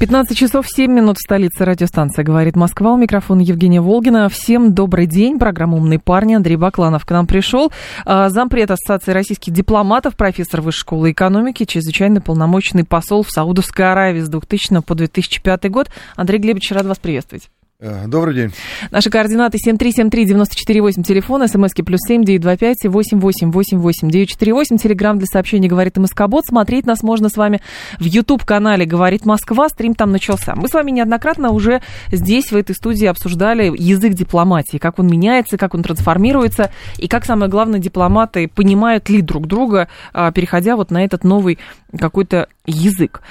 [0.00, 2.94] 15 часов 7 минут в столице радиостанция «Говорит Москва».
[2.94, 4.30] У микрофона Евгения Волгина.
[4.30, 5.38] Всем добрый день.
[5.38, 6.32] Программа «Умные парни».
[6.32, 7.70] Андрей Бакланов к нам пришел.
[8.06, 14.20] А, зампред Ассоциации российских дипломатов, профессор Высшей школы экономики, чрезвычайный полномочный посол в Саудовской Аравии
[14.20, 15.90] с 2000 по 2005 год.
[16.16, 17.50] Андрей Глебович, рад вас приветствовать.
[17.82, 18.52] Э, добрый день.
[18.90, 24.28] Наши координаты 7373948, телефон, смски плюс семь девять два пять восемь восемь восемь восемь девять
[24.28, 26.44] четыре восемь, телеграмм для сообщений «Говорит МСК-бот».
[26.44, 27.62] Смотреть нас можно с вами
[27.98, 30.54] в YouTube-канале «Говорит Москва», стрим там начался.
[30.56, 31.80] Мы с вами неоднократно уже
[32.12, 37.24] здесь, в этой студии, обсуждали язык дипломатии, как он меняется, как он трансформируется, и как,
[37.24, 41.58] самое главное, дипломаты понимают ли друг друга, а, переходя вот на этот новый
[41.98, 43.22] какой-то язык.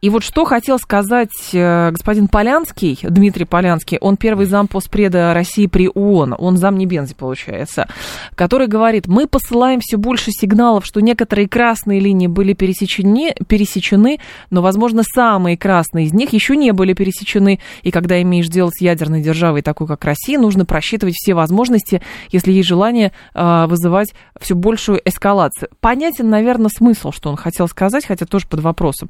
[0.00, 5.66] И вот что хотел сказать э, господин Полянский, Дмитрий Полянский, он первый зам постпреда России
[5.66, 7.88] при ООН, он зам Небензи, получается,
[8.34, 14.62] который говорит, мы посылаем все больше сигналов, что некоторые красные линии были пересечены, пересечены, но,
[14.62, 19.22] возможно, самые красные из них еще не были пересечены, и когда имеешь дело с ядерной
[19.22, 25.00] державой, такой как Россия, нужно просчитывать все возможности, если есть желание э, вызывать все большую
[25.04, 25.68] эскалацию.
[25.80, 29.08] Понятен, наверное, смысл, что он хотел сказать, хотя тоже под вопросом.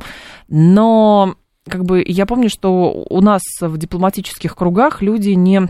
[0.48, 1.36] Но
[1.68, 5.68] как бы я помню, что у нас в дипломатических кругах люди не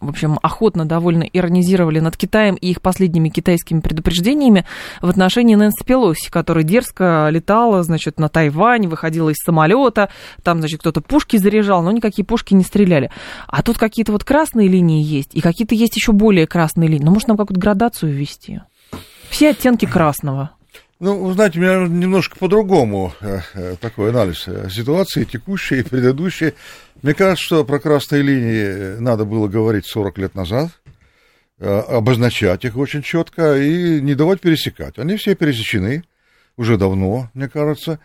[0.00, 4.66] в общем, охотно довольно иронизировали над Китаем и их последними китайскими предупреждениями
[5.00, 10.10] в отношении Нэнси Пелоси, которая дерзко летала, значит, на Тайвань, выходила из самолета,
[10.42, 13.10] там, значит, кто-то пушки заряжал, но никакие пушки не стреляли.
[13.46, 17.04] А тут какие-то вот красные линии есть, и какие-то есть еще более красные линии.
[17.04, 18.60] Ну, может, нам какую-то градацию ввести?
[19.30, 20.50] Все оттенки красного.
[20.98, 25.82] Ну, вы знаете, у меня немножко по-другому э, э, такой анализ э, ситуации, текущей и
[25.90, 26.54] предыдущей.
[27.02, 30.70] Мне кажется, что про красные линии надо было говорить 40 лет назад,
[31.58, 34.98] обозначать их очень четко и не давать пересекать.
[34.98, 36.04] Они все пересечены
[36.56, 37.98] уже давно, мне кажется.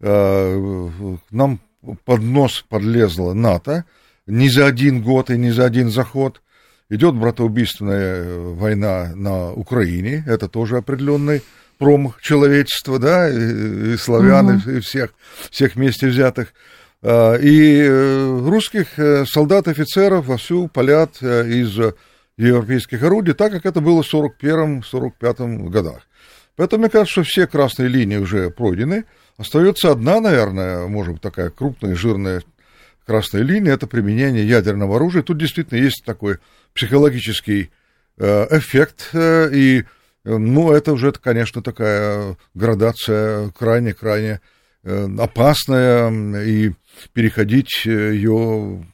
[0.00, 1.60] Нам
[2.04, 3.84] под нос подлезла НАТО
[4.26, 6.42] не за один год и не за один заход.
[6.88, 11.42] Идет братоубийственная война на Украине, это тоже определенный
[11.78, 14.70] промах человечества, да, и, и славян, угу.
[14.70, 15.14] и всех,
[15.50, 16.52] всех вместе взятых.
[17.02, 21.78] А, и э, русских э, солдат, офицеров вовсю палят э, из
[22.36, 26.02] европейских орудий, так как это было в 41-45 годах.
[26.56, 29.04] Поэтому мне кажется, что все красные линии уже пройдены.
[29.36, 32.42] Остается одна, наверное, может быть, такая крупная, жирная
[33.06, 35.22] красная линия, это применение ядерного оружия.
[35.22, 36.38] Тут действительно есть такой
[36.74, 37.70] психологический
[38.18, 39.84] эффект, и
[40.26, 44.40] ну, это уже, конечно, такая градация крайне-крайне
[44.82, 46.72] э, опасная, и
[47.12, 48.84] переходить ее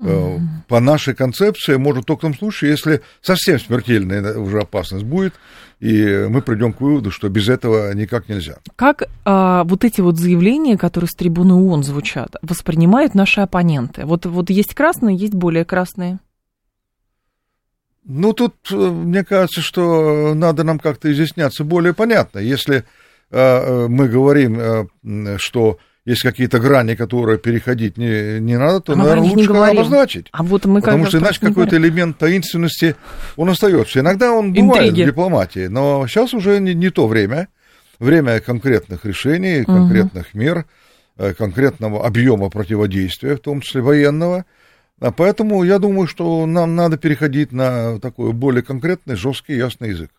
[0.00, 0.38] mm-hmm.
[0.68, 5.34] по нашей концепции может только в том случае, если совсем смертельная уже опасность будет,
[5.80, 8.58] и мы придем к выводу, что без этого никак нельзя.
[8.76, 14.06] Как а, вот эти вот заявления, которые с трибуны ООН звучат, воспринимают наши оппоненты?
[14.06, 16.18] Вот, вот есть красные, есть более красные.
[18.08, 22.38] Ну, тут, э, мне кажется, что надо нам как-то изъясняться более понятно.
[22.38, 22.84] Если
[23.30, 28.96] э, мы говорим, э, что есть какие-то грани, которые переходить не, не надо, то, а
[28.96, 30.28] наверное, лучше не обозначить.
[30.30, 32.94] А вот мы Потому что иначе какой-то элемент таинственности,
[33.34, 33.98] он остается.
[33.98, 35.02] Иногда он бывает Интриги.
[35.02, 37.48] в дипломатии, но сейчас уже не, не то время.
[37.98, 40.38] Время конкретных решений, конкретных угу.
[40.38, 40.66] мер,
[41.38, 44.44] конкретного объема противодействия, в том числе военного–
[45.00, 50.10] а поэтому я думаю, что нам надо переходить на такой более конкретный, жесткий, ясный язык.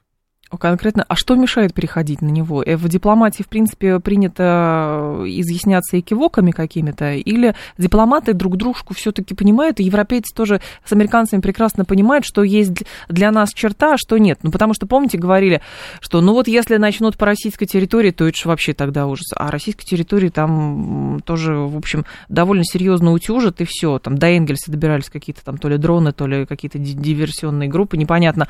[0.49, 2.63] Конкретно, а что мешает переходить на него?
[2.63, 9.35] Э, в дипломатии, в принципе, принято э, изъясняться экивоками какими-то, или дипломаты друг дружку все-таки
[9.35, 14.17] понимают, и европейцы тоже с американцами прекрасно понимают, что есть для нас черта, а что
[14.17, 14.39] нет.
[14.41, 15.61] Ну, потому что, помните, говорили,
[15.99, 19.27] что ну вот если начнут по российской территории, то это же вообще тогда ужас.
[19.35, 23.99] А российской территории там тоже, в общем, довольно серьезно утюжат, и все.
[23.99, 28.47] Там до Энгельса добирались какие-то там то ли дроны, то ли какие-то диверсионные группы, непонятно.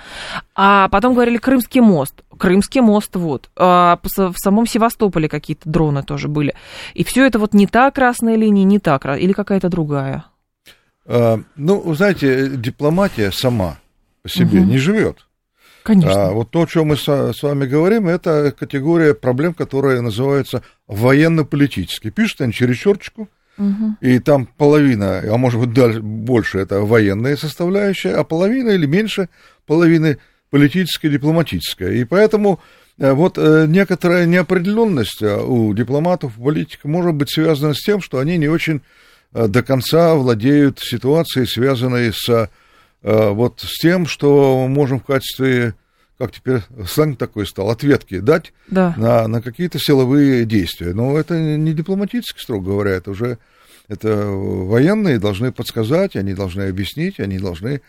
[0.56, 2.24] А потом говорили, Крымский мост.
[2.38, 3.50] Крымский мост, вот.
[3.56, 6.54] А в самом Севастополе какие-то дроны тоже были.
[6.94, 10.26] И все это вот не та красная линия, не та, или какая-то другая?
[11.06, 13.78] А, ну, знаете, дипломатия сама
[14.22, 14.68] по себе угу.
[14.68, 15.28] не живет.
[15.84, 16.28] Конечно.
[16.28, 20.62] А вот то, о чем мы с, с вами говорим, это категория проблем, которая называется
[20.88, 22.12] военно-политические.
[22.12, 23.96] Пишут они через черчику, угу.
[24.02, 29.30] и там половина, а может быть дальше, больше, это военная составляющая, а половина или меньше
[29.66, 30.18] половины
[30.50, 31.94] политическая, дипломатическая.
[31.94, 32.60] И поэтому
[32.98, 38.20] э, вот э, некоторая неопределенность э, у дипломатов, политиков может быть связана с тем, что
[38.20, 38.82] они не очень
[39.34, 42.50] до конца владеют ситуацией, связанной с,
[43.04, 45.76] вот, с тем, что мы можем в качестве
[46.18, 48.96] как теперь сленг такой стал, ответки дать да.
[48.98, 50.94] на, на какие-то силовые действия.
[50.94, 53.38] Но это не дипломатически, строго говоря, это уже
[53.88, 57.82] это военные должны подсказать, они должны объяснить, они должны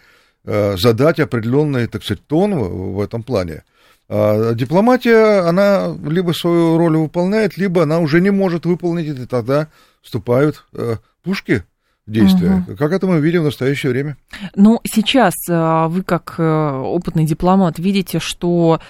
[0.77, 3.65] задать определенный, так сказать, тон в, этом плане.
[4.09, 9.69] А дипломатия, она либо свою роль выполняет, либо она уже не может выполнить, и тогда
[10.03, 11.65] вступают э, пушки
[12.07, 12.65] действия.
[12.67, 12.77] Угу.
[12.77, 14.17] Как это мы видим в настоящее время?
[14.55, 18.81] Ну, сейчас э, вы, как э, опытный дипломат, видите, что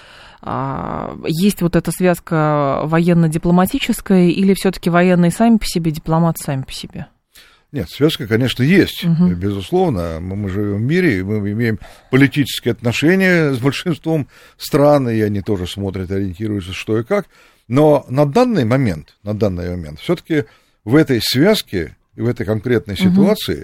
[0.41, 6.71] а, есть вот эта связка военно-дипломатическая, или все-таки военные сами по себе, дипломаты сами по
[6.71, 7.07] себе?
[7.71, 9.27] Нет, связка, конечно, есть, угу.
[9.35, 10.19] безусловно.
[10.19, 11.79] Мы, мы живем в мире, мы имеем
[12.09, 14.27] политические отношения с большинством
[14.57, 17.27] стран, и они тоже смотрят, ориентируются, что и как.
[17.67, 20.45] Но на данный момент, на данный момент, все-таки
[20.83, 23.61] в этой связке в этой конкретной ситуации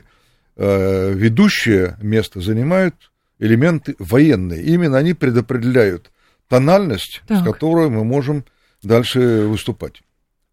[0.56, 0.66] угу.
[0.66, 2.96] э, ведущее место занимают
[3.40, 4.64] элементы военные.
[4.64, 6.12] Именно они предопределяют
[6.48, 7.42] тональность, так.
[7.42, 8.46] с которой мы можем
[8.82, 10.02] дальше выступать.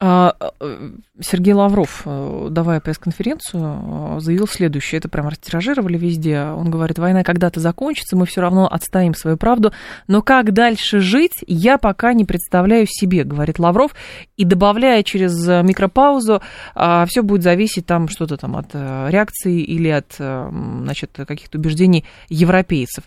[0.04, 0.90] А, э,
[1.20, 4.98] Сергей Лавров, э, давая пресс-конференцию, э, заявил следующее.
[4.98, 6.40] Это прям растиражировали везде.
[6.40, 9.72] Он говорит, война когда-то закончится, мы все равно отстоим свою правду.
[10.08, 13.94] Но как дальше жить, я пока не представляю себе, говорит Лавров.
[14.36, 16.42] И добавляя через микропаузу,
[16.74, 23.04] а, все будет зависеть там что-то там от реакции или от значит, каких-то убеждений европейцев.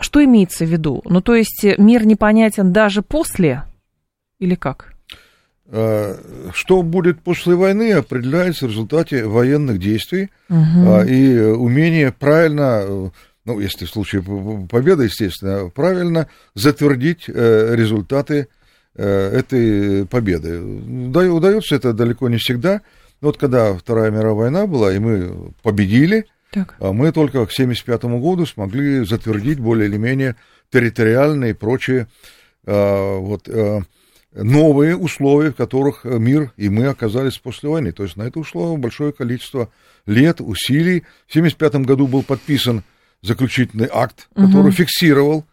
[0.00, 1.02] Что имеется в виду?
[1.04, 3.64] Ну, то есть мир непонятен даже после
[4.38, 4.97] или как?
[5.70, 6.16] Э,
[6.54, 11.02] что будет после войны, определяется в результате военных действий угу.
[11.02, 13.10] и умение правильно,
[13.44, 14.22] ну, если в случае
[14.70, 18.48] победы, естественно, правильно затвердить э, результаты
[18.94, 20.60] этой победы.
[20.60, 22.80] Удается это далеко не всегда.
[23.20, 26.74] Вот когда Вторая мировая война была, и мы победили, так.
[26.80, 30.34] А мы только к 1975 году смогли затвердить более или менее
[30.72, 32.08] территориальные и прочие
[32.64, 33.48] вот,
[34.42, 37.92] новые условия, в которых э, мир и мы оказались после войны.
[37.92, 39.70] То есть на это ушло большое количество
[40.06, 41.00] лет, усилий.
[41.26, 42.84] В 1975 году был подписан
[43.22, 44.72] заключительный акт, который угу.
[44.72, 45.44] фиксировал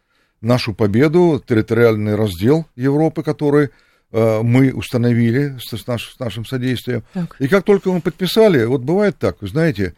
[0.42, 3.70] нашу победу, территориальный раздел Европы, который
[4.12, 7.04] э, мы установили с, с, наш, с нашим содействием.
[7.14, 7.36] Так.
[7.40, 9.96] И как только мы подписали, вот бывает так, вы знаете,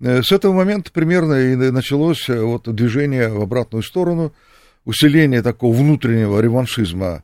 [0.00, 4.32] э, с этого момента примерно и началось э, вот движение в обратную сторону,
[4.86, 7.22] усиление такого внутреннего реваншизма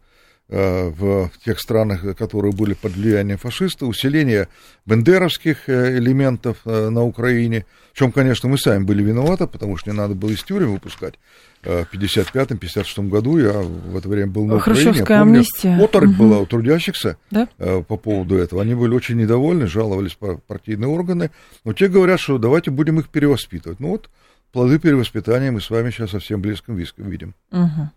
[0.49, 4.49] в тех странах, которые были под влиянием фашистов, усиление
[4.85, 9.91] бендеровских э, элементов э, на Украине, в чем, конечно, мы сами были виноваты, потому что
[9.91, 11.15] не надо было из тюрем выпускать.
[11.63, 14.93] В 55-56 году я в это время был на Украине.
[14.95, 15.77] Я помню, амнистия.
[15.83, 16.23] Оторопь угу.
[16.23, 17.49] была у трудящихся да?
[17.59, 18.63] по поводу этого.
[18.63, 20.17] Они были очень недовольны, жаловались
[20.47, 21.33] партийные органы.
[21.65, 23.81] Но те говорят, что давайте будем их перевоспитывать.
[23.81, 24.11] Ну вот,
[24.53, 27.35] плоды перевоспитания мы с вами сейчас совсем близком видим.
[27.51, 27.91] Угу.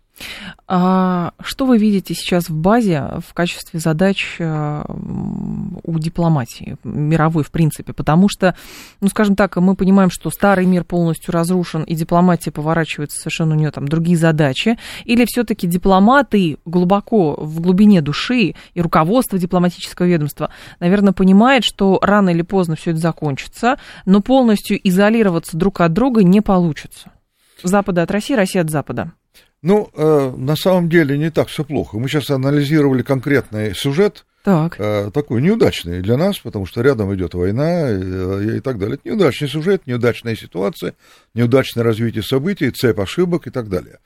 [0.66, 4.84] А что вы видите сейчас в базе в качестве задач э,
[5.82, 7.92] у дипломатии мировой, в принципе?
[7.92, 8.54] Потому что,
[9.00, 13.58] ну, скажем так, мы понимаем, что старый мир полностью разрушен, и дипломатия поворачивается совершенно у
[13.58, 14.78] нее там другие задачи.
[15.04, 22.30] Или все-таки дипломаты глубоко в глубине души и руководство дипломатического ведомства, наверное, понимает, что рано
[22.30, 27.10] или поздно все это закончится, но полностью изолироваться друг от друга не получится.
[27.62, 29.12] Запада от России, Россия от Запада.
[29.62, 31.98] Ну, э, на самом деле не так все плохо.
[31.98, 34.76] Мы сейчас анализировали конкретный сюжет, так.
[34.78, 38.94] э, такой неудачный для нас, потому что рядом идет война и, э, и так далее.
[38.94, 40.94] Это неудачный сюжет, неудачная ситуация,
[41.34, 43.98] неудачное развитие событий, цепь ошибок и так далее.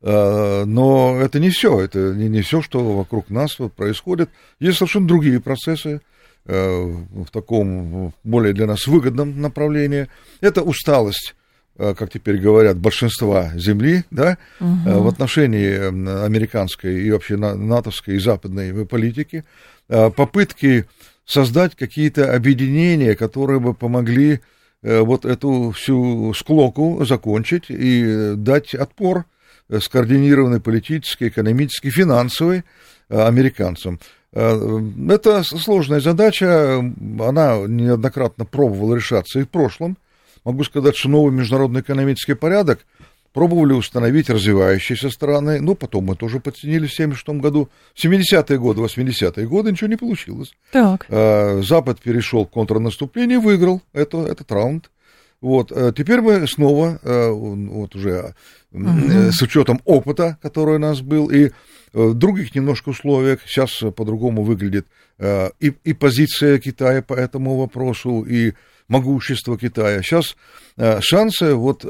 [0.00, 4.30] Э, но это не все, это не, не все, что вокруг нас вот происходит.
[4.58, 6.00] Есть совершенно другие процессы
[6.46, 10.08] э, в таком более для нас выгодном направлении.
[10.40, 11.34] Это усталость
[11.76, 15.02] как теперь говорят, большинства Земли, да, угу.
[15.02, 19.44] в отношении американской и вообще натовской и западной политики,
[19.88, 20.86] э, попытки
[21.26, 24.40] создать какие-то объединения, которые бы помогли
[24.82, 29.24] вот эту всю склоку закончить и дать отпор
[29.80, 32.64] скоординированной политической, экономической, финансовой
[33.08, 33.98] американцам.
[34.30, 39.96] Это сложная задача, она неоднократно пробовала решаться и в прошлом,
[40.44, 42.86] могу сказать, что новый международный экономический порядок
[43.34, 47.68] пробовали установить развивающиеся страны, ну, потом мы тоже подценили в 76 году.
[47.92, 50.54] В 70-е годы, 80-е годы ничего не получилось.
[50.70, 51.06] Так.
[51.10, 54.90] А, Запад перешел к контрнаступлению и выиграл это, этот раунд.
[55.40, 58.34] Вот, а теперь мы снова, а, вот уже
[58.72, 59.32] угу.
[59.32, 61.50] с учетом опыта, который у нас был, и
[61.92, 64.86] в других немножко условиях, сейчас по-другому выглядит
[65.60, 68.54] и, и позиция Китая по этому вопросу, и
[68.88, 70.02] могущество Китая.
[70.02, 70.36] Сейчас
[71.00, 71.84] шансы, вот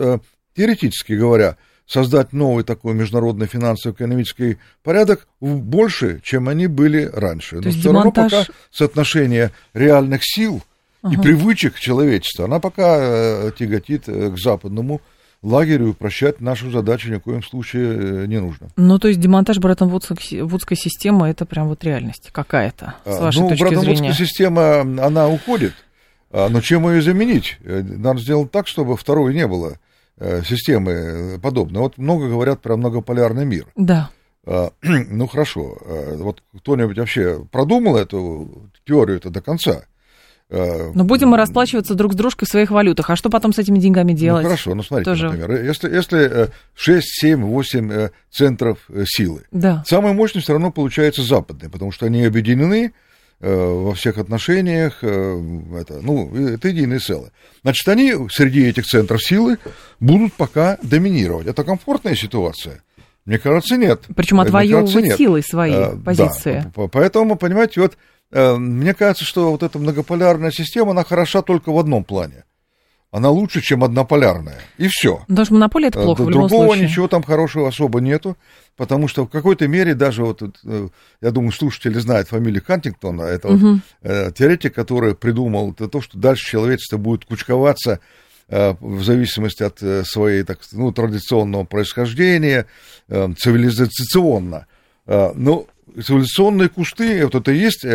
[0.54, 7.58] теоретически говоря, создать новый такой международный финансово-экономический порядок больше, чем они были раньше.
[7.58, 8.32] То Но все демонтаж...
[8.32, 10.62] равно пока соотношение реальных сил
[11.02, 11.14] ага.
[11.14, 15.02] и привычек человечества, она пока э, тяготит э, к западному
[15.42, 18.68] лагерю, упрощать нашу задачу ни в коем случае э, не нужно.
[18.76, 23.48] Ну, то есть демонтаж Бреттон-Вудской системы, это прям вот реальность какая-то, с а, вашей ну,
[23.50, 25.74] точки Бреттон-Вудская система, она уходит,
[26.48, 27.58] но чем ее заменить?
[27.62, 29.78] Надо сделать так, чтобы второй не было
[30.16, 31.80] Э, системы подобные.
[31.80, 33.66] Вот много говорят про многополярный мир.
[33.74, 34.10] Да.
[34.46, 39.86] А, ну хорошо, а, вот кто-нибудь вообще продумал эту теорию это до конца?
[40.50, 43.10] А, Но будем мы расплачиваться друг с дружкой в своих валютах.
[43.10, 44.42] А что потом с этими деньгами ну, делать?
[44.44, 45.30] Ну хорошо, ну смотрите, Тоже...
[45.30, 49.82] например, если, если 6, 7, 8 центров э, силы, да.
[49.84, 52.92] самый мощный все равно получается западный, потому что они объединены, Э,
[53.40, 55.40] во всех отношениях, э,
[55.78, 57.30] это, ну, это единое целое.
[57.62, 59.58] Значит, они среди этих центров силы
[60.00, 61.46] будут пока доминировать.
[61.46, 62.82] Это комфортная ситуация?
[63.24, 64.02] Мне кажется, нет.
[64.14, 66.70] Причем отвоевывать силой свои а, позиции.
[66.76, 67.96] Да, поэтому, понимаете, вот
[68.30, 72.44] мне кажется, что вот эта многополярная система, она хороша только в одном плане
[73.14, 74.58] она лучше, чем однополярная.
[74.76, 75.18] И все.
[75.28, 76.24] Потому что монополия это плохо.
[76.24, 76.84] Другого в любом случае.
[76.88, 78.36] ничего там хорошего особо нету,
[78.76, 80.88] потому что в какой-то мере даже вот, э,
[81.20, 83.68] я думаю, слушатели знают фамилию Хантингтона, это угу.
[83.74, 88.00] вот, э, теоретик, который придумал то, что дальше человечество будет кучковаться
[88.48, 89.78] э, в зависимости от
[90.08, 92.66] своей так, ну, традиционного происхождения,
[93.08, 94.66] цивилизационно.
[95.06, 95.66] Но
[96.02, 97.86] цивилизационные кусты, вот это и есть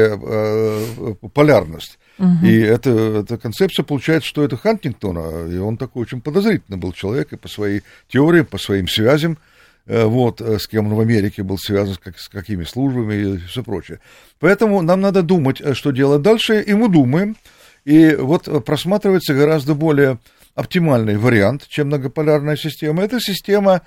[1.34, 2.00] полярность.
[2.44, 7.32] И эта, эта концепция получается, что это Хантингтона, и он такой очень подозрительный был человек
[7.32, 9.38] и по своей теории, по своим связям,
[9.86, 13.38] э, вот, э, с кем он в Америке был связан, как, с какими службами и
[13.38, 14.00] все прочее.
[14.40, 17.38] Поэтому нам надо думать, э, что делать дальше, и мы думаем.
[17.86, 20.20] И вот просматривается гораздо более
[20.56, 23.04] оптимальный вариант, чем многополярная система.
[23.04, 23.82] Это система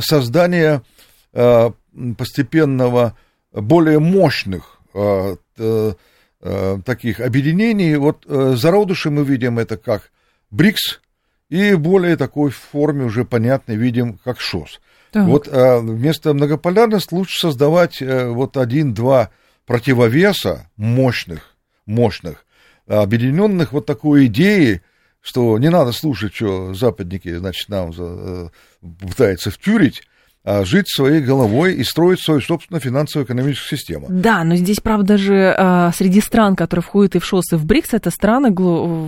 [0.00, 0.82] создания
[2.16, 3.14] постепенного
[3.52, 4.80] более мощных
[6.40, 7.96] э, таких объединений.
[7.96, 10.10] Вот э, зародыши мы видим это как
[10.50, 11.00] БРИКС,
[11.48, 14.80] и более такой форме уже понятной видим как ШОС.
[15.12, 15.26] Так.
[15.26, 19.30] Вот э, вместо многополярности лучше создавать э, вот один-два
[19.66, 21.56] противовеса мощных,
[21.86, 22.44] мощных,
[22.86, 24.82] объединенных вот такой идеей,
[25.20, 28.48] что не надо слушать, что западники, значит, нам э,
[28.80, 30.02] пытаются втюрить,
[30.44, 34.06] жить своей головой и строить свою собственную финансово-экономическую систему.
[34.08, 37.66] Да, но здесь, правда же, а, среди стран, которые входят и в ШОС, и в
[37.66, 38.48] БРИКС, это страны,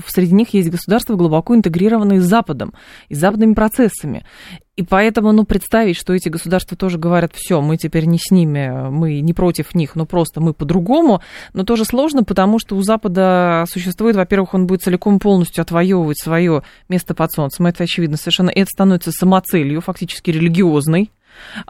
[0.07, 2.75] среди них есть государства, глубоко интегрированные с Западом
[3.09, 4.25] и с западными процессами.
[4.75, 8.89] И поэтому, ну, представить, что эти государства тоже говорят, все, мы теперь не с ними,
[8.89, 11.21] мы не против них, но просто мы по-другому,
[11.53, 16.63] но тоже сложно, потому что у Запада существует, во-первых, он будет целиком полностью отвоевывать свое
[16.89, 21.11] место под солнцем, это очевидно совершенно, это становится самоцелью, фактически религиозной,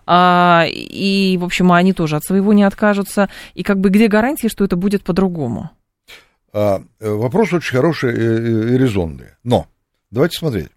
[0.07, 3.29] а, и, в общем, они тоже от своего не откажутся.
[3.55, 5.71] И как бы где гарантии, что это будет по-другому?
[6.53, 9.29] А, э, вопрос очень хороший и, и резонный.
[9.45, 9.67] Но
[10.11, 10.69] давайте смотреть.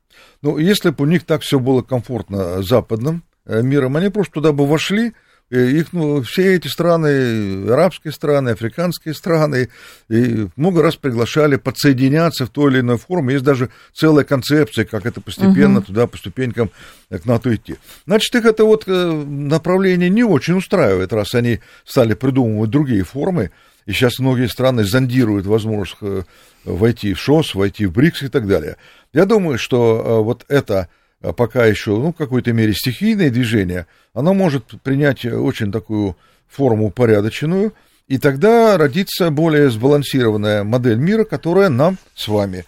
[0.45, 4.51] Ну, если бы у них так все было комфортно западным э, миром, они просто туда
[4.51, 5.13] бы вошли,
[5.49, 9.69] их, ну, все эти страны, арабские страны, африканские страны,
[10.07, 13.33] и много раз приглашали подсоединяться в той или иной форме.
[13.33, 15.87] Есть даже целая концепция, как это постепенно угу.
[15.87, 16.69] туда по ступенькам
[17.09, 17.77] к НАТО идти.
[18.05, 23.49] Значит, их это вот э, направление не очень устраивает, раз они стали придумывать другие формы.
[23.85, 26.23] И сейчас многие страны зондируют возможность э,
[26.63, 28.77] войти в ШОС, войти в БРИКС и так далее.
[29.13, 30.89] Я думаю, что э, вот это
[31.25, 36.15] а пока еще, ну, в какой-то мере стихийное движение, оно может принять очень такую
[36.47, 37.73] форму упорядоченную,
[38.07, 42.65] и тогда родится более сбалансированная модель мира, которая нам с вами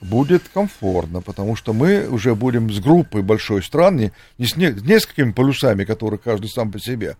[0.00, 5.84] будет комфортно, потому что мы уже будем с группой большой стран, не, с несколькими полюсами,
[5.84, 7.16] которые каждый сам по себе,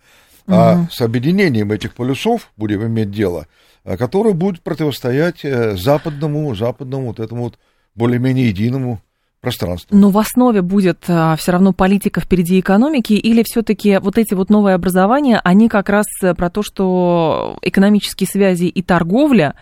[0.50, 0.60] угу.
[0.60, 3.46] а с объединением этих полюсов будем иметь дело,
[3.84, 7.58] а, которое будет противостоять э, западному, западному вот этому вот
[7.94, 9.00] более-менее единому
[9.40, 9.94] пространство.
[9.94, 14.50] Но в основе будет а, все равно политика впереди экономики, или все-таки вот эти вот
[14.50, 16.06] новые образования, они как раз
[16.36, 19.54] про то, что экономические связи и торговля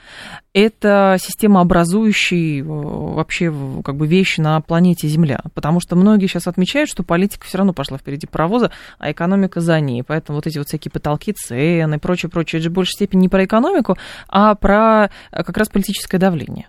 [0.53, 3.55] это системообразующий вообще
[3.85, 5.43] как бы вещь на планете Земля.
[5.55, 9.79] Потому что многие сейчас отмечают, что политика все равно пошла впереди паровоза, а экономика за
[9.81, 10.03] ней.
[10.03, 13.23] Поэтому вот эти вот всякие потолки цены и прочее, прочее, это же в большей степени
[13.23, 13.97] не про экономику,
[14.29, 16.69] а про как раз политическое давление.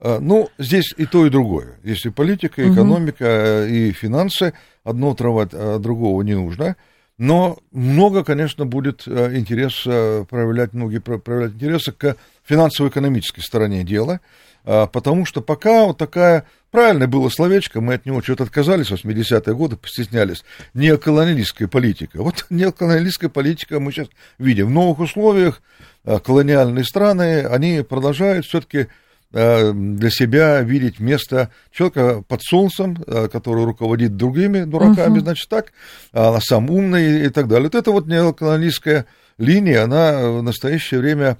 [0.00, 1.78] А, ну, здесь и то, и другое.
[1.84, 3.72] Если политика, экономика угу.
[3.72, 6.76] и финансы, одно отрывать от а другого не нужно.
[7.18, 14.20] Но много, конечно, будет интереса проявлять, многие проявлять интереса к финансово-экономической стороне дела,
[14.64, 19.54] потому что пока вот такая, правильное было словечко, мы от него что-то отказались в 80-е
[19.54, 22.22] годы, постеснялись, неоколониалистская политика.
[22.22, 24.68] Вот неоколониалистская политика мы сейчас видим.
[24.68, 25.60] В новых условиях
[26.06, 28.86] колониальные страны, они продолжают все-таки Э,
[29.32, 35.22] для себя видеть место человека под солнцем, э, который руководит другими дураками, uh-huh.
[35.22, 35.72] значит так,
[36.12, 37.64] а сам умный и так далее.
[37.64, 39.06] Вот эта вот неоколониальская
[39.38, 41.38] линия, она в настоящее время,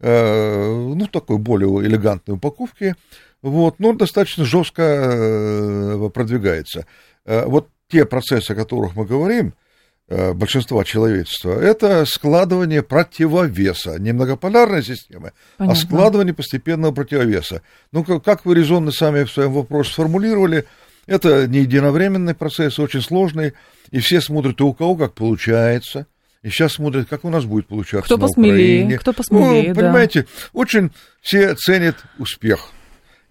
[0.00, 2.94] э, ну, такой более элегантной упаковки,
[3.40, 6.84] вот, но достаточно жестко продвигается.
[7.24, 9.69] Вот те процессы, о которых мы говорим, Э,
[10.10, 15.80] большинства человечества, это складывание противовеса, не многополярной системы, а Понятно.
[15.80, 17.62] а складывание постепенного противовеса.
[17.92, 20.66] Ну, как, вы резонно сами в своем вопросе сформулировали,
[21.06, 23.52] это не единовременный процесс, очень сложный,
[23.90, 26.06] и все смотрят, у кого как получается,
[26.42, 28.98] и сейчас смотрят, как у нас будет получаться кто на посмелее, Украине.
[28.98, 30.90] Кто посмелее, ну, понимаете, очень
[31.20, 32.70] все ценят успех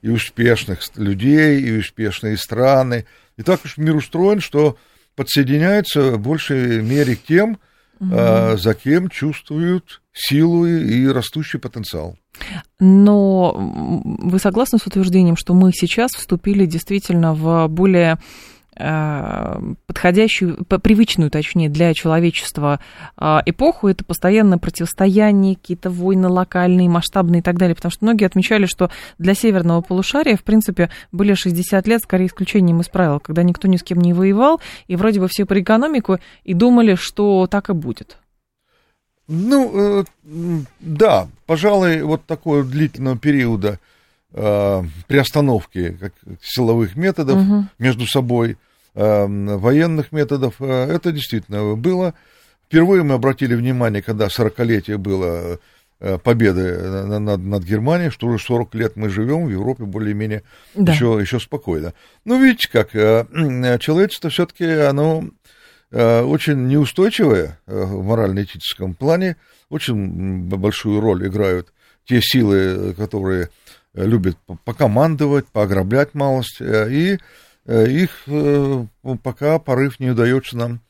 [0.02, 3.06] и успешных людей, и успешные страны.
[3.38, 4.78] И так уж мир устроен, что
[5.20, 7.60] подсоединяются в большей мере к тем,
[8.00, 8.10] угу.
[8.14, 12.18] а, за кем чувствуют силу и растущий потенциал.
[12.80, 18.18] Но вы согласны с утверждением, что мы сейчас вступили действительно в более
[18.80, 22.80] подходящую, привычную, точнее, для человечества
[23.18, 28.26] э, эпоху, это постоянное противостояние, какие-то войны локальные, масштабные и так далее, потому что многие
[28.26, 33.44] отмечали, что для северного полушария, в принципе, были 60 лет, скорее исключением из правил, когда
[33.44, 37.48] никто ни с кем не воевал, и вроде бы все про экономику, и думали, что
[37.48, 38.18] так и будет.
[39.28, 43.80] Ну, э, да, пожалуй, вот такого длительного периода
[44.32, 47.66] приостановки как, силовых методов угу.
[47.80, 48.58] между собой–
[48.94, 50.56] военных методов.
[50.60, 52.14] Э, это действительно было.
[52.68, 55.60] Впервые мы обратили внимание, когда 40-летие было
[56.00, 56.78] э, победы
[57.20, 60.44] над, над Германией, что уже 40 лет мы живем в Европе более-менее
[60.76, 60.94] да.
[60.94, 61.94] еще, еще спокойно.
[62.26, 63.26] Ну, видите как, э,
[63.80, 65.26] человечество все-таки, оно
[65.92, 69.38] очень неустойчивое в морально-этическом плане,
[69.70, 71.74] очень большую роль играют
[72.06, 73.50] те силы, которые
[73.96, 77.18] любят покомандовать, поограблять малость, и Э,
[77.70, 78.86] их э,
[79.24, 80.82] пока порыв не удается нам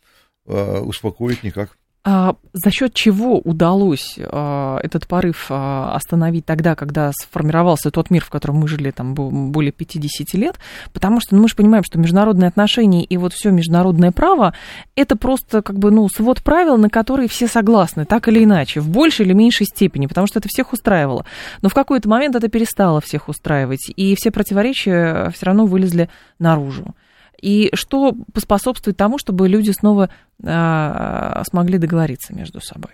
[0.46, 1.79] э, успокоить никак.
[2.12, 8.26] А за счет чего удалось а, этот порыв а, остановить тогда, когда сформировался тот мир,
[8.26, 10.58] в котором мы жили там более 50 лет?
[10.91, 14.56] Потому что ну, мы же понимаем, что международные отношения и вот все международное право
[14.95, 18.89] это просто как бы ну свод правил, на которые все согласны, так или иначе, в
[18.89, 21.26] большей или меньшей степени, потому что это всех устраивало.
[21.62, 26.95] Но в какой-то момент это перестало всех устраивать, и все противоречия все равно вылезли наружу
[27.41, 30.10] и что поспособствует тому, чтобы люди снова
[30.43, 32.91] а, смогли договориться между собой?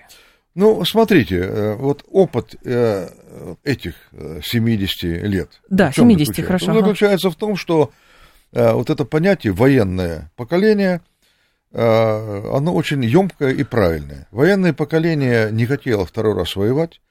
[0.56, 3.10] Ну, смотрите, э, вот опыт э,
[3.66, 3.96] этих
[4.42, 5.62] 70 э, лет.
[5.70, 6.72] Да, 70, хорошо.
[6.72, 7.92] Он заключается в том, что
[8.54, 11.02] вот это понятие военное поколение,
[11.74, 14.30] оно очень емкое и правильное.
[14.32, 17.02] Военное поколение не хотело второй раз воевать,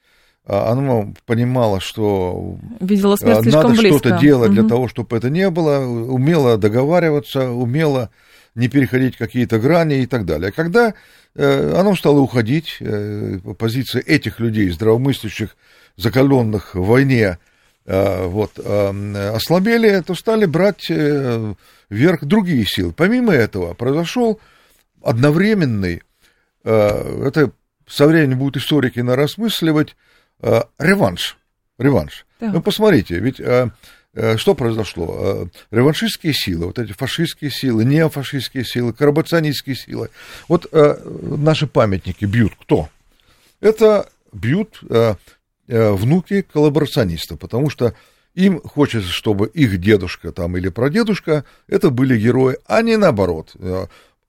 [0.47, 4.61] она понимала, что Видела смерть надо что-то делать угу.
[4.61, 8.11] для того, чтобы это не было, умела договариваться, умела
[8.55, 10.53] не переходить какие-то грани и так далее.
[10.53, 10.95] Когда
[11.35, 15.57] э, оно стало уходить, э, позиции этих людей, здравомыслящих,
[15.97, 17.39] закаленных в войне,
[17.87, 21.55] э, вот, э, ослабели, то стали брать э,
[21.89, 22.93] вверх другие силы.
[22.93, 24.39] Помимо этого произошел
[25.03, 26.03] одновременный,
[26.65, 27.51] э, это
[27.87, 30.14] со временем будут историки нарассмысливать, Э,
[30.79, 31.37] реванш.
[31.79, 32.27] Реванш.
[32.41, 32.53] Да.
[32.53, 33.71] Ну, посмотрите, ведь э,
[34.15, 35.49] э, что произошло?
[35.71, 40.11] Реваншистские силы, вот эти фашистские силы, неофашистские силы, карабационистские силы.
[40.49, 42.89] Вот наши памятники бьют кто?
[43.61, 44.81] Это бьют
[45.67, 47.95] внуки коллаборационистов, потому что
[48.35, 53.55] им хочется, чтобы их дедушка там или прадедушка это были герои, а не наоборот.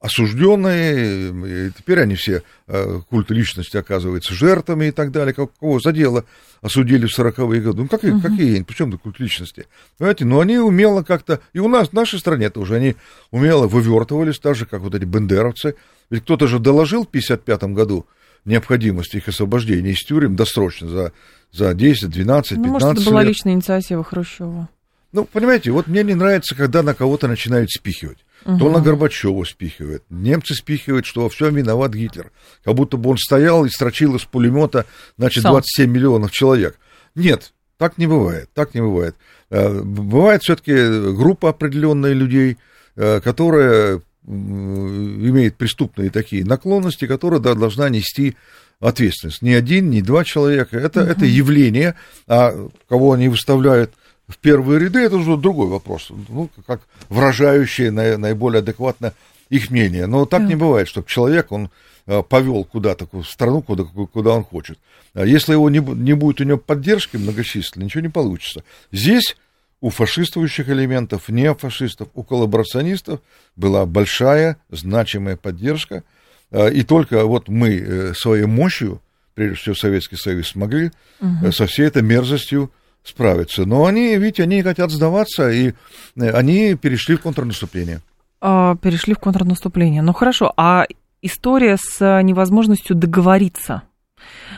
[0.06, 5.34] Осужденные, и теперь они все, э, культ личности оказывается жертвами и так далее.
[5.34, 6.24] Кого за дело
[6.62, 7.82] осудили в 40-е годы?
[7.82, 8.22] Ну, какие, uh-huh.
[8.22, 9.66] какие причем тут культ личности?
[9.98, 12.96] Понимаете, но они умело как-то, и у нас, в нашей стране тоже, они
[13.30, 15.74] умело вывертывались, так же, как вот эти бендеровцы.
[16.08, 18.06] Ведь кто-то же доложил в 55 году
[18.44, 21.12] необходимость их освобождения из тюрем досрочно за,
[21.52, 23.30] за 10, 12, 15 ну, может, это была лет.
[23.30, 24.68] личная инициатива Хрущева.
[25.12, 28.18] Ну, понимаете, вот мне не нравится, когда на кого-то начинают спихивать.
[28.46, 28.58] Угу.
[28.58, 30.04] То на Горбачева спихивает.
[30.08, 32.30] Немцы спихивают, что во всем виноват Гитлер.
[32.64, 34.86] Как будто бы он стоял и строчил из пулемета,
[35.18, 35.52] значит, Сам.
[35.52, 36.78] 27 миллионов человек.
[37.16, 38.48] Нет, так не бывает.
[38.54, 39.16] Так не бывает.
[39.50, 40.72] Э, бывает все-таки
[41.12, 42.56] группа определенных людей,
[42.94, 48.36] э, которая имеет преступные такие наклонности, которая должна нести
[48.80, 49.42] ответственность.
[49.42, 50.78] Ни один, ни два человека.
[50.78, 51.10] Это, угу.
[51.10, 51.94] это явление,
[52.26, 53.92] а кого они выставляют
[54.28, 56.10] в первые ряды, это уже другой вопрос.
[56.28, 59.12] Ну, как выражающие наиболее адекватно
[59.48, 60.06] их мнение.
[60.06, 61.70] Но так не бывает, чтобы человек, он
[62.06, 64.78] э, повел куда-то, в страну, куда, куда он хочет.
[65.14, 68.64] А если его не, не будет у него поддержки многочисленной, ничего не получится.
[68.90, 69.36] Здесь
[69.80, 73.20] у фашистующих элементов, неофашистов, у коллаборационистов
[73.54, 76.02] была большая, значимая поддержка.
[76.50, 79.00] А, и только вот мы э, своей мощью,
[79.34, 81.52] прежде всего Советский Союз, смогли угу.
[81.52, 82.72] со всей этой мерзостью
[83.06, 83.64] справиться.
[83.64, 85.72] Но они, видите, они хотят сдаваться, и
[86.16, 88.00] э, они перешли в контрнаступление.
[88.40, 90.02] А, перешли в контрнаступление.
[90.02, 90.86] Ну хорошо, а
[91.22, 93.82] история с невозможностью договориться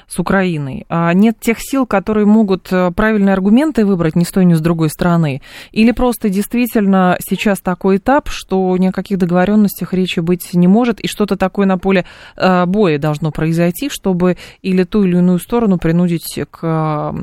[0.06, 0.86] с Украиной.
[0.88, 4.60] А нет тех сил, которые могут э, правильные аргументы выбрать ни с той, ни с
[4.60, 5.42] другой стороны?
[5.72, 11.00] Или просто действительно сейчас такой этап, что ни о каких договоренностях речи быть не может,
[11.00, 12.04] и что-то такое на поле
[12.36, 17.14] э, боя должно произойти, чтобы или ту или иную сторону принудить к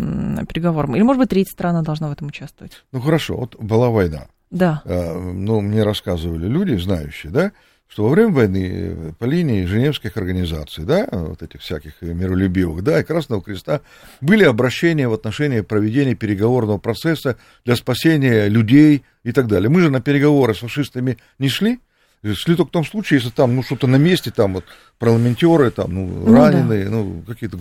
[0.47, 0.95] переговорам?
[0.95, 2.83] Или, может быть, третья страна должна в этом участвовать?
[2.91, 4.27] Ну хорошо, вот была война.
[4.51, 4.81] Да.
[4.85, 7.51] Э, ну, мне рассказывали люди, знающие, да,
[7.87, 12.99] что во время войны э, по линии женевских организаций, да, вот этих всяких миролюбивых, да,
[12.99, 13.81] и Красного Креста
[14.21, 19.69] были обращения в отношении проведения переговорного процесса для спасения людей и так далее.
[19.69, 21.79] Мы же на переговоры с фашистами не шли,
[22.33, 24.65] шли только в том случае, если там, ну, что-то на месте, там вот
[24.97, 26.91] парламентеры, там, ну, ну раненые, да.
[26.91, 27.59] ну, какие-то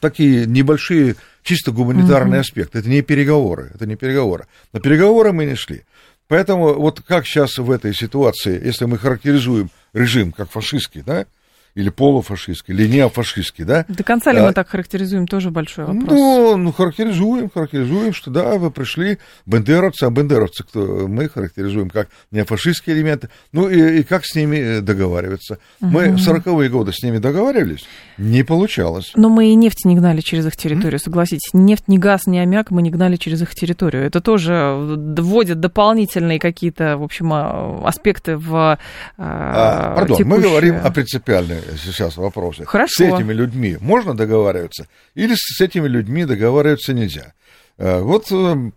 [0.00, 2.46] такие небольшие чисто гуманитарные угу.
[2.46, 2.78] аспекты.
[2.78, 4.46] Это не переговоры, это не переговоры.
[4.72, 5.82] На переговоры мы не шли.
[6.28, 11.26] Поэтому вот как сейчас в этой ситуации, если мы характеризуем режим как фашистский, да,
[11.74, 13.84] или полуфашистский, или неофашистский, да?
[13.88, 16.08] До конца ли а, мы так характеризуем, тоже большой вопрос.
[16.08, 22.08] Ну, ну, характеризуем, характеризуем, что да, вы пришли, бендеровцы, а бендеровцы, кто мы характеризуем как
[22.30, 25.58] неофашистские элементы, ну и, и как с ними э, договариваться.
[25.80, 25.90] Угу.
[25.90, 27.84] Мы в 40-е годы с ними договаривались,
[28.18, 29.12] не получалось.
[29.16, 31.04] Но мы и нефть не гнали через их территорию, mm?
[31.04, 31.52] согласитесь.
[31.52, 34.04] Ни нефть, ни газ, ни аммиак мы не гнали через их территорию.
[34.04, 38.78] Это тоже вводит дополнительные какие-то, в общем, а, аспекты в а,
[39.18, 40.26] а, Пардон, текущее...
[40.26, 42.64] мы говорим о принципиальной сейчас вопросе.
[42.64, 42.94] Хорошо.
[42.96, 47.32] С этими людьми можно договариваться или с этими людьми договариваться нельзя?
[47.78, 48.70] Э, вот э,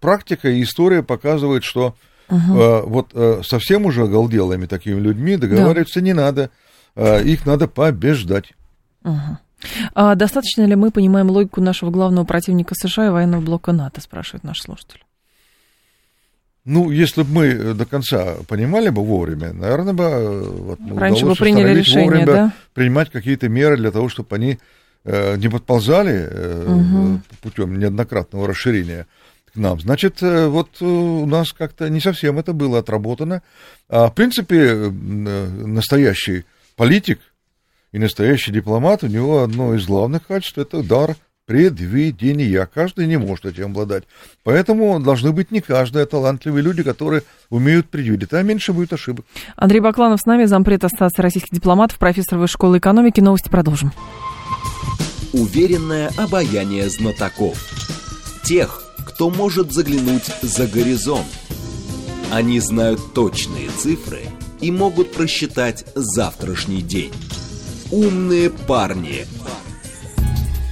[0.00, 1.94] практика и история показывают, что
[2.28, 2.38] угу.
[2.86, 3.14] вот
[3.46, 6.06] совсем уже оголделыми такими людьми договариваться да.
[6.06, 6.50] не надо,
[6.96, 8.52] их надо побеждать.
[9.04, 9.38] Угу.
[9.94, 14.44] А достаточно ли мы понимаем логику нашего главного противника США и военного блока НАТО, спрашивает
[14.44, 15.04] наш слушатель.
[16.64, 21.26] Ну, если бы мы э, до конца понимали бы вовремя, наверное, бы э, вот, Раньше
[21.26, 22.52] бы приняли решение, вовремя да?
[22.72, 24.58] принимать какие-то меры для того, чтобы они
[25.04, 27.20] э, не подползали э, угу.
[27.40, 29.08] путем неоднократного расширения
[29.52, 29.80] к нам.
[29.80, 33.42] Значит, вот у нас как-то не совсем это было отработано.
[33.88, 36.44] А, в принципе, настоящий
[36.76, 37.20] политик
[37.90, 42.68] и настоящий дипломат, у него одно из главных качеств– это дар предвидения.
[42.72, 44.04] Каждый не может этим обладать.
[44.44, 49.26] Поэтому должны быть не каждые, а талантливые люди, которые умеют предвидеть, а меньше будет ошибок.
[49.56, 53.20] Андрей Бакланов с нами, зампред Ассоциации российских дипломатов, профессор Высшей школы экономики.
[53.20, 53.92] Новости продолжим.
[55.32, 57.58] Уверенное обаяние знатоков.
[58.44, 61.26] Тех, кто может заглянуть за горизонт.
[62.30, 64.20] Они знают точные цифры
[64.60, 67.12] и могут просчитать завтрашний день.
[67.90, 69.26] Умные парни–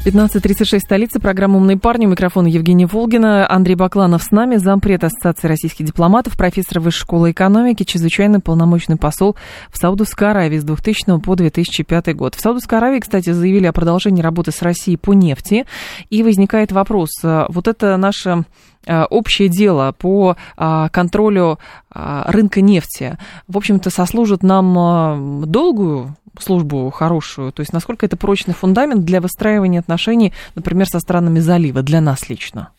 [0.03, 5.47] 15.36, столица, программа «Умные парни», у микрофона Евгения Волгина, Андрей Бакланов с нами, зампред Ассоциации
[5.47, 9.37] российских дипломатов, профессор Высшей школы экономики, чрезвычайный полномочный посол
[9.71, 12.35] в Саудовской Аравии с 2000 по 2005 год.
[12.35, 15.67] В Саудовской Аравии, кстати, заявили о продолжении работы с Россией по нефти,
[16.09, 18.45] и возникает вопрос, э, вот это наше
[18.87, 21.59] э, общее дело по э, контролю
[21.93, 27.53] рынка нефти, в общем-то, сослужит нам долгую службу хорошую?
[27.53, 32.29] То есть насколько это прочный фундамент для выстраивания отношений, например, со странами залива, для нас
[32.29, 32.71] лично?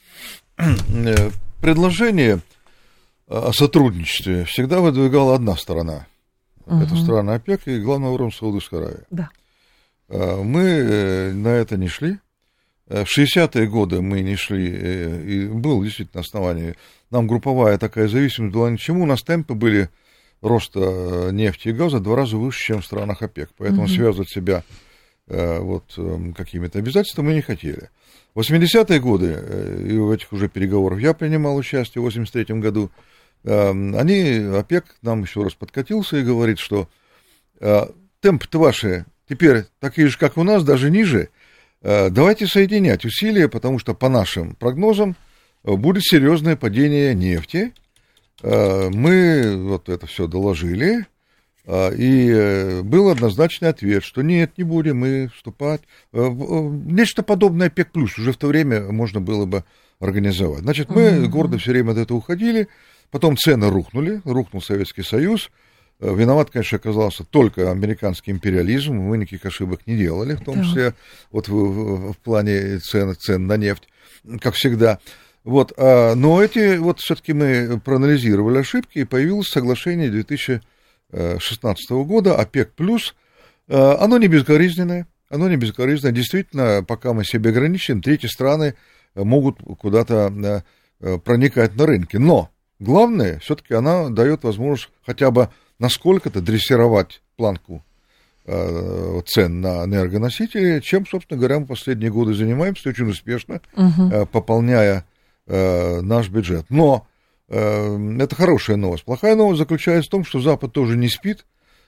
[1.61, 2.39] Предложение
[3.27, 6.07] о сотрудничестве всегда выдвигала одна сторона.
[6.65, 6.81] Угу.
[6.81, 9.03] Это страны ОПЕК и главным образом Саудовская Аравия.
[9.09, 9.29] Да.
[10.09, 12.17] А, мы э, на это не шли.
[12.87, 16.75] Э, в 60-е годы мы не шли, э, и был действительно основание.
[17.09, 19.03] Нам групповая такая зависимость была ни к чему.
[19.03, 19.89] У нас темпы были
[20.41, 23.49] роста нефти и газа в два раза выше, чем в странах ОПЕК.
[23.57, 23.89] Поэтому угу.
[23.89, 24.63] связывать себя
[25.27, 27.89] вот эм, какими-то обязательствами мы не хотели.
[28.35, 32.91] В 80-е годы, и в этих уже переговорах я принимал участие в 83 году,
[33.45, 36.89] эм, они, ОПЕК нам еще раз подкатился и говорит, что
[38.21, 41.29] темпы-то ваши теперь такие же, как у нас, даже ниже,
[41.81, 45.15] э, давайте соединять усилия, потому что по нашим прогнозам
[45.63, 47.73] э, будет серьезное падение нефти.
[48.41, 51.05] Э, мы вот это все доложили,
[51.67, 55.81] и был однозначный ответ, что нет, не будем мы вступать.
[56.11, 59.63] Нечто подобное ОПЕК+, плюс уже в то время можно было бы
[59.99, 60.61] организовать.
[60.61, 61.27] Значит, мы mm-hmm.
[61.27, 62.67] гордо все время от этого уходили,
[63.11, 65.51] потом цены рухнули, рухнул Советский Союз,
[66.01, 68.95] Э, виноват, конечно, оказался только американский империализм.
[68.95, 70.63] Мы никаких ошибок не делали, в том да.
[70.63, 70.93] числе
[71.31, 73.87] вот в, в, в плане цен, цен на нефть,
[74.41, 74.99] как всегда.
[75.43, 82.73] Вот, а, но эти, вот все-таки мы проанализировали ошибки, и появилось соглашение 2016 года, ОПЕК+,
[82.73, 83.15] плюс.
[83.67, 86.13] Э, оно не безгоризненное, оно не безгоризненное.
[86.13, 88.75] Действительно, пока мы себе ограничим, третьи страны
[89.15, 90.63] могут куда-то
[90.99, 92.19] э, проникать на рынке.
[92.19, 92.49] Но
[92.79, 95.49] главное, все-таки она дает возможность хотя бы
[95.79, 97.83] насколько-то дрессировать планку
[98.45, 104.09] э, цен на энергоносители, чем, собственно говоря, мы последние годы занимаемся очень успешно, угу.
[104.11, 105.05] э, пополняя
[105.51, 106.65] э, наш бюджет.
[106.69, 107.07] Но
[107.49, 109.03] э, это хорошая новость.
[109.03, 111.45] Плохая новость заключается в том, что Запад тоже не спит.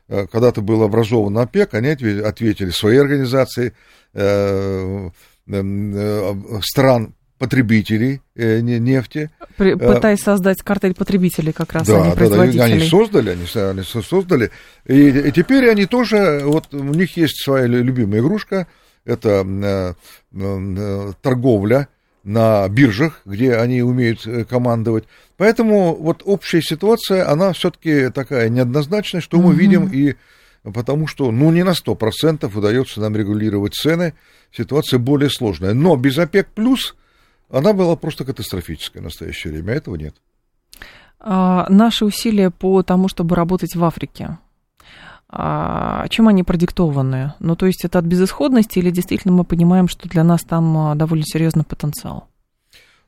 [0.10, 3.74] Э, когда-то был образован ОПЕК, они ответили своей организации
[4.14, 5.10] э,
[5.48, 9.30] э, э стран потребителей э, нефти.
[9.58, 13.84] Пытаясь создать картель потребителей как раз, да, а не да, да, они создали, они, они
[13.84, 14.52] создали.
[14.86, 18.68] И, и теперь они тоже, вот у них есть своя любимая игрушка,
[19.06, 19.94] это э,
[20.34, 21.88] э, торговля
[22.24, 25.06] на биржах, где они умеют э, командовать.
[25.38, 30.16] Поэтому вот общая ситуация, она все-таки такая неоднозначная, что мы видим и
[30.64, 34.14] потому что, ну, не на 100% удается нам регулировать цены,
[34.52, 35.74] ситуация более сложная.
[35.74, 36.96] Но без ОПЕК+, плюс
[37.50, 40.16] она была просто катастрофическая в настоящее время, а этого нет.
[41.20, 44.38] А, наши усилия по тому, чтобы работать в Африке,
[45.36, 47.34] а, чем они продиктованы?
[47.40, 50.96] Ну, то есть это от безысходности или действительно мы понимаем, что для нас там а,
[50.96, 52.28] довольно серьезный потенциал?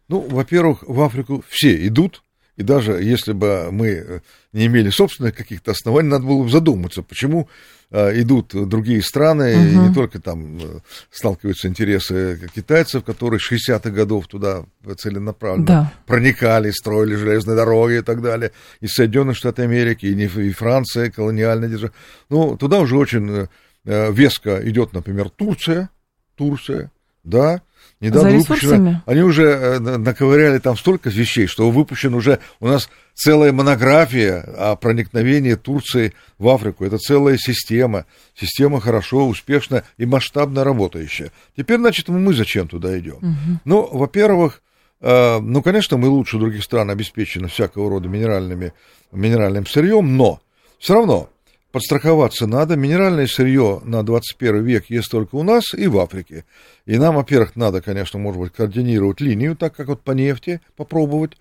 [0.08, 2.24] Ну, во-первых, в Африку все идут,
[2.58, 4.20] и даже если бы мы э,
[4.54, 7.48] не имели собственных каких-то оснований, надо было бы задуматься, почему
[7.92, 9.68] идут другие страны, угу.
[9.68, 10.80] и не только там э,
[11.12, 14.66] сталкиваются интересы китайцев, которые 60-х годов туда
[14.98, 15.94] целенаправленно да.
[16.06, 21.70] проникали, строили железные дороги и так далее, и Соединенные Штаты Америки, и, и Франция, колониальная
[21.70, 21.94] держава.
[22.30, 23.48] Ну, туда уже очень
[23.86, 25.90] веско идет, например, Турция,
[26.36, 26.92] Турция,
[27.24, 27.62] да,
[28.02, 32.90] Недавно За выпущено, они уже э, наковыряли там столько вещей, что выпущен уже у нас
[33.14, 36.84] целая монография о проникновении Турции в Африку.
[36.84, 38.06] Это целая система,
[38.36, 41.32] система хорошо, успешно и масштабно работающая.
[41.56, 43.16] Теперь, значит, мы зачем туда идем?
[43.18, 43.60] Угу.
[43.64, 44.62] Ну, во-первых,
[45.00, 48.74] э, ну, конечно, мы лучше других стран обеспечены всякого рода минеральными,
[49.14, 50.42] минеральным сырьем, но
[50.80, 51.30] все равно
[51.76, 52.78] подстраховаться надо.
[52.78, 56.46] Минеральное сырье на 21 век есть только у нас и в Африке.
[56.86, 61.34] И нам, во-первых, надо, конечно, может быть, координировать линию, так как вот по нефти попробовать.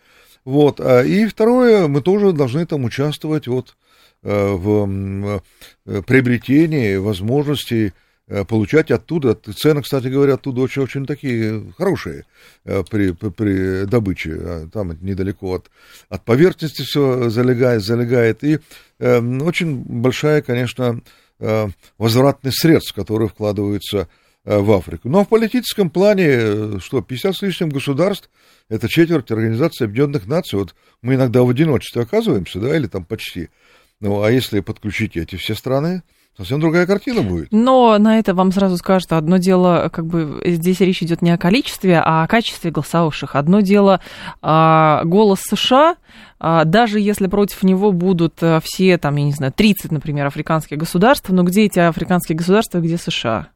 [0.44, 0.80] Вот.
[0.80, 3.76] А, и второе, мы тоже должны там участвовать вот
[4.24, 5.40] э, в
[5.86, 7.92] э, приобретении возможностей
[8.48, 12.24] получать оттуда, цены, кстати говоря, оттуда очень-очень такие хорошие
[12.64, 15.70] э, при, при, при добыче, а там недалеко от,
[16.08, 18.60] от поверхности все залегает, залегает, и
[18.98, 21.02] э, очень большая, конечно,
[21.38, 24.08] э, возвратность средств, которые вкладываются
[24.46, 25.10] э, в Африку.
[25.10, 28.30] Но в политическом плане, э, что, 50 с лишним государств,
[28.70, 33.50] это четверть Организации Объединенных Наций, вот мы иногда в одиночестве оказываемся, да, или там почти,
[34.00, 36.02] ну, а если подключить эти все страны,
[36.36, 37.48] совсем другая картина будет.
[37.50, 41.38] Но на это вам сразу скажут, одно дело, как бы здесь речь идет не о
[41.38, 43.36] количестве, а о качестве голосовавших.
[43.36, 44.00] Одно дело
[44.42, 45.96] а, голос США,
[46.40, 50.78] а, даже если против него будут а, все, там, я не знаю, 30, например, африканских
[50.78, 53.48] государств, но где эти африканские государства, где США?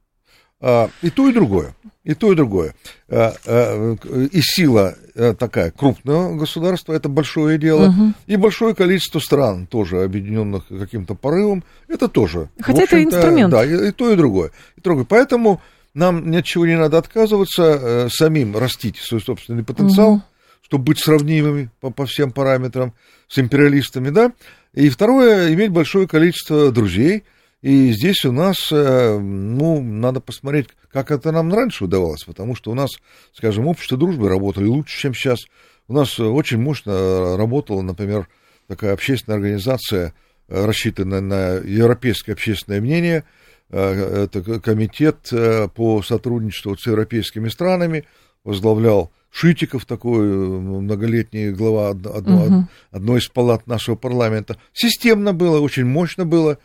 [0.61, 1.75] А, и то, и другое.
[2.05, 2.75] И то, и другое.
[3.09, 3.97] А, а,
[4.33, 7.91] и сила э, такая крупного государства, это большое дело.
[7.91, 8.13] Угу.
[8.27, 12.49] И большое количество стран, тоже объединенных каким-то порывом, это тоже.
[12.61, 13.51] Хотя это инструмент.
[13.51, 14.51] Да, и, и то, и другое.
[14.77, 15.05] И другое.
[15.05, 15.61] Поэтому
[15.95, 20.23] нам ни от чего не надо отказываться, э, самим растить свой собственный потенциал, угу.
[20.63, 22.95] чтобы быть сравнимыми по, по всем параметрам
[23.29, 24.33] с империалистами, да.
[24.75, 27.25] И второе, иметь большое количество друзей.
[27.61, 32.71] И здесь у нас, э, ну, надо посмотреть, как это нам раньше удавалось, потому что
[32.71, 32.91] у нас,
[33.33, 35.41] скажем, общество дружбы работали лучше, чем сейчас.
[35.89, 38.29] У нас очень мощно работала, например,
[38.69, 40.15] такая общественная организация,
[40.49, 43.25] э, рассчитанная на европейское общественное мнение.
[43.71, 45.33] Э, это комитет
[45.75, 48.05] по сотрудничеству с европейскими странами,
[48.45, 52.69] возглавлял Шитиков, такой многолетний глава одно, угу.
[52.91, 54.57] одной из палат нашего парламента.
[54.73, 56.59] Системно было, очень мощно было.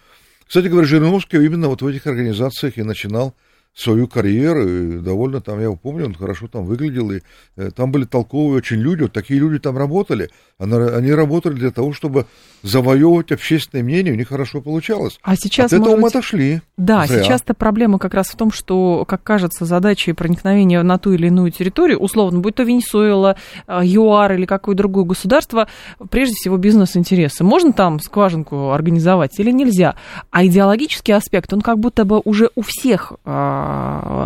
[0.48, 3.34] Кстати говоря, Жириновский именно вот в этих организациях и начинал
[3.76, 7.22] свою карьеру, и довольно там, я помню, он хорошо там выглядел, и
[7.56, 11.72] э, там были толковые очень люди, вот такие люди там работали, они, они работали для
[11.72, 12.28] того, чтобы
[12.62, 15.20] завоевывать общественное мнение, у них хорошо получалось.
[15.24, 16.02] А сейчас, От этого быть...
[16.04, 16.62] мы отошли.
[16.78, 21.28] Да, сейчас-то проблема как раз в том, что, как кажется, задача проникновения на ту или
[21.28, 25.68] иную территорию, условно, будь то Венесуэла, э, ЮАР или какое-то другое государство,
[26.12, 27.44] прежде всего бизнес-интересы.
[27.44, 29.96] Можно там скважинку организовать или нельзя?
[30.30, 33.63] А идеологический аспект, он как будто бы уже у всех а,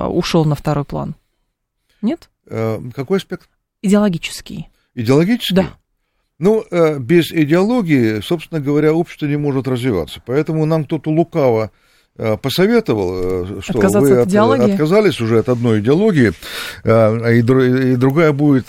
[0.10, 1.15] ушел на второй план.
[2.02, 2.30] Нет?
[2.45, 3.50] Э, какой аспект?
[3.82, 4.69] Идеологический.
[4.95, 5.56] Идеологический?
[5.56, 5.69] Да.
[6.39, 10.21] Ну, э, без идеологии, собственно говоря, общество не может развиваться.
[10.26, 11.71] Поэтому нам кто-то лукаво
[12.15, 14.71] э, посоветовал, что Отказаться вы от идеологии?
[14.73, 16.34] отказались уже от одной идеологии,
[16.84, 18.67] и другая будет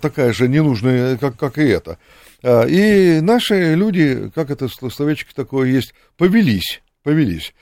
[0.00, 1.98] такая же ненужная, как, как и эта.
[2.42, 7.52] И наши люди, как это словечко такое есть, повелись, повелись.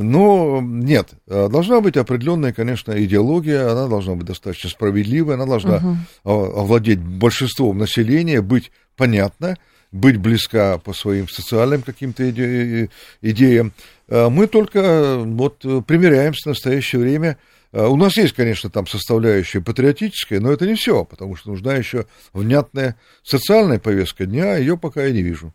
[0.00, 5.96] Но нет, должна быть определенная, конечно, идеология, она должна быть достаточно справедливая, она должна угу.
[6.30, 9.56] овладеть большинством населения, быть понятна,
[9.90, 12.90] быть близка по своим социальным каким-то иде-
[13.22, 13.72] идеям.
[14.08, 17.36] Мы только вот примеряемся в настоящее время.
[17.72, 22.06] У нас есть, конечно, там составляющая патриотическая, но это не все, потому что нужна еще
[22.32, 25.52] внятная социальная повестка дня, ее пока я не вижу.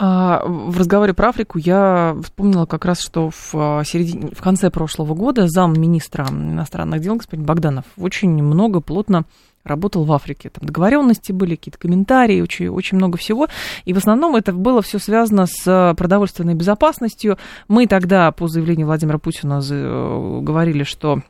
[0.00, 4.70] А, в разговоре про Африку я вспомнила как раз, что в, а, середине, в конце
[4.70, 9.24] прошлого года замминистра иностранных дел господин Богданов очень много, плотно
[9.64, 10.50] работал в Африке.
[10.50, 13.48] Там договоренности были, какие-то комментарии, очень, очень много всего.
[13.84, 17.36] И в основном это было все связано с продовольственной безопасностью.
[17.66, 21.22] Мы тогда, по заявлению Владимира Путина, э, говорили, что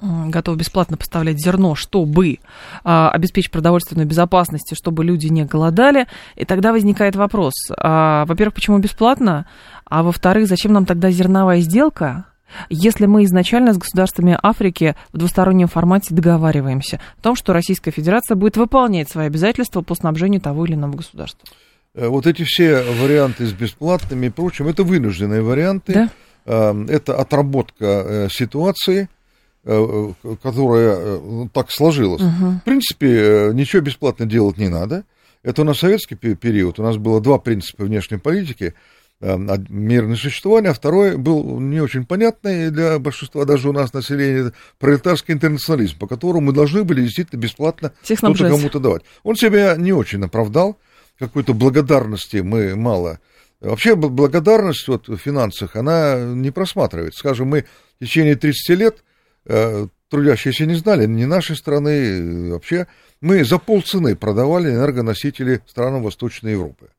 [0.00, 2.38] готов бесплатно поставлять зерно, чтобы
[2.84, 6.06] а, обеспечить продовольственную безопасность, чтобы люди не голодали.
[6.36, 9.46] И тогда возникает вопрос, а, во-первых, почему бесплатно,
[9.84, 12.26] а во-вторых, зачем нам тогда зерновая сделка,
[12.68, 18.34] если мы изначально с государствами Африки в двустороннем формате договариваемся о том, что Российская Федерация
[18.34, 21.48] будет выполнять свои обязательства по снабжению того или иного государства.
[21.94, 26.08] Э, вот эти все варианты с бесплатными и прочим, это вынужденные варианты, да?
[26.46, 29.08] Э, это отработка э, ситуации,
[29.64, 32.22] которая э, так сложилась.
[32.22, 32.50] Угу.
[32.60, 35.04] В принципе, ничего бесплатно делать не надо.
[35.42, 36.78] Это у нас советский период.
[36.78, 38.74] У нас было два принципа внешней политики.
[39.20, 45.34] Мирное существование, а второй был не очень понятный для большинства даже у нас населения, пролетарский
[45.34, 49.02] интернационализм, по которому мы должны были действительно бесплатно что-то кому-то давать.
[49.22, 50.78] Он себя не очень оправдал,
[51.18, 53.18] какой-то благодарности мы мало.
[53.60, 57.20] Вообще благодарность вот, в финансах, она не просматривается.
[57.20, 57.66] Скажем, мы
[58.00, 59.09] в течение 30 лет Э,
[60.10, 62.86] трудящиеся не знали, ни нашей страны, э, вообще,
[63.20, 66.90] мы за полцены продавали энергоносители странам Восточной Европы.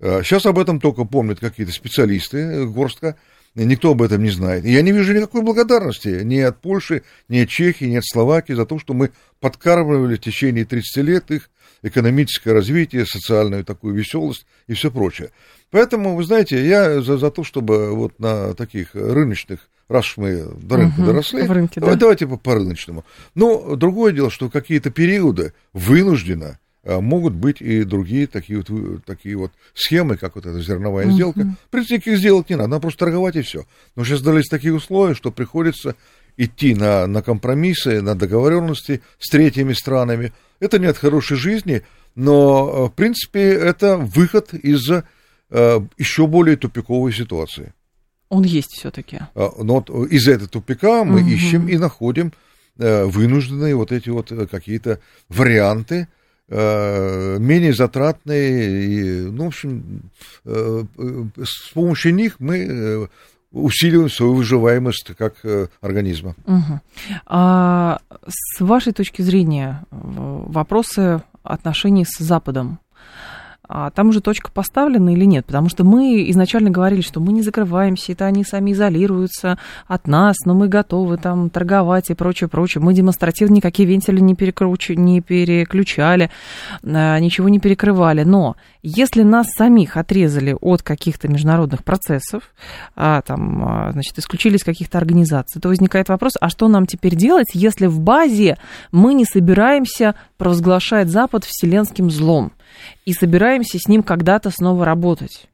[0.00, 3.16] Сейчас э, об этом только помнят какие-то специалисты, горстка,
[3.64, 4.64] никто об этом не знает.
[4.64, 8.52] И я не вижу никакой благодарности ни от Польши, ни от Чехии, ни от Словакии
[8.52, 11.50] за то, что мы подкармливали в течение 30 лет их
[11.82, 15.30] экономическое развитие, социальную такую веселость и все прочее.
[15.70, 20.44] Поэтому, вы знаете, я за, за то, чтобы вот на таких рыночных раз уж мы
[20.62, 22.00] до рынка угу, доросли, рынке, давай, да.
[22.00, 23.04] давайте по, по рыночному.
[23.34, 29.36] Но другое дело, что какие-то периоды вынужденно а, могут быть и другие такие вот, такие
[29.36, 31.40] вот схемы, как вот эта зерновая uh сделка.
[31.66, 33.64] В принципе, их сделать не надо, надо просто торговать и все.
[33.96, 35.96] Но сейчас дались такие условия, что приходится
[36.36, 40.32] идти на, на компромиссы, на договоренности с третьими странами.
[40.60, 41.82] Это не от хорошей жизни,
[42.14, 47.72] но, а, в принципе, это выход из э, еще более тупиковой ситуации.
[48.28, 49.20] Он есть все-таки.
[49.34, 51.28] А, но вот из этого тупика мы угу.
[51.28, 52.32] ищем и находим
[52.78, 56.06] э, вынужденные вот эти вот э, какие-то варианты, э,
[56.48, 58.84] менее затратные.
[58.84, 60.02] И, ну, в общем,
[60.44, 63.08] с помощью них мы
[63.52, 65.44] усиливаем свою выживаемость как
[65.80, 66.34] организма.
[66.44, 66.80] Угу.
[67.26, 72.78] А с вашей точки зрения, вопросы отношений с Западом
[73.68, 75.46] а там уже точка поставлена или нет?
[75.46, 80.36] Потому что мы изначально говорили, что мы не закрываемся, это они сами изолируются от нас,
[80.44, 82.82] но мы готовы там торговать и прочее, прочее.
[82.82, 84.90] Мы демонстративно никакие вентили не, перекруч...
[84.90, 86.30] не переключали,
[86.84, 88.22] а, ничего не перекрывали.
[88.22, 92.54] Но если нас самих отрезали от каких-то международных процессов,
[92.94, 97.16] а, там, а, значит, исключили из каких-то организаций, то возникает вопрос, а что нам теперь
[97.16, 98.58] делать, если в базе
[98.92, 102.52] мы не собираемся провозглашать Запад вселенским злом
[103.04, 105.48] и собираемся с ним когда-то снова работать?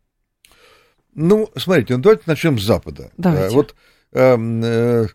[1.15, 3.11] Ну, смотрите, ну, давайте начнем с Запада.
[3.19, 3.55] Давайте.
[3.55, 3.75] Вот
[4.13, 5.07] э, э,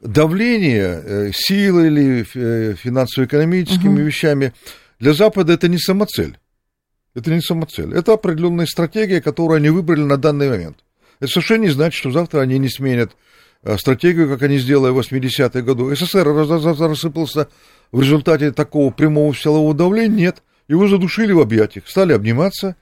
[0.00, 4.02] давление э, силы или э, финансово-экономическими угу.
[4.02, 4.52] вещами
[4.98, 6.38] для Запада это не самоцель.
[7.14, 7.92] Это не самоцель.
[7.94, 10.78] Это определенная стратегия, которую они выбрали на данный момент.
[11.18, 13.12] Это совершенно не значит, что завтра они не сменят
[13.62, 15.96] э, стратегию, как они сделали в 80-е годы.
[15.96, 17.48] СССР рассыпался
[17.90, 20.16] в результате такого прямого силового давления?
[20.16, 20.42] Нет.
[20.70, 22.76] Его задушили в объятиях, стали обниматься,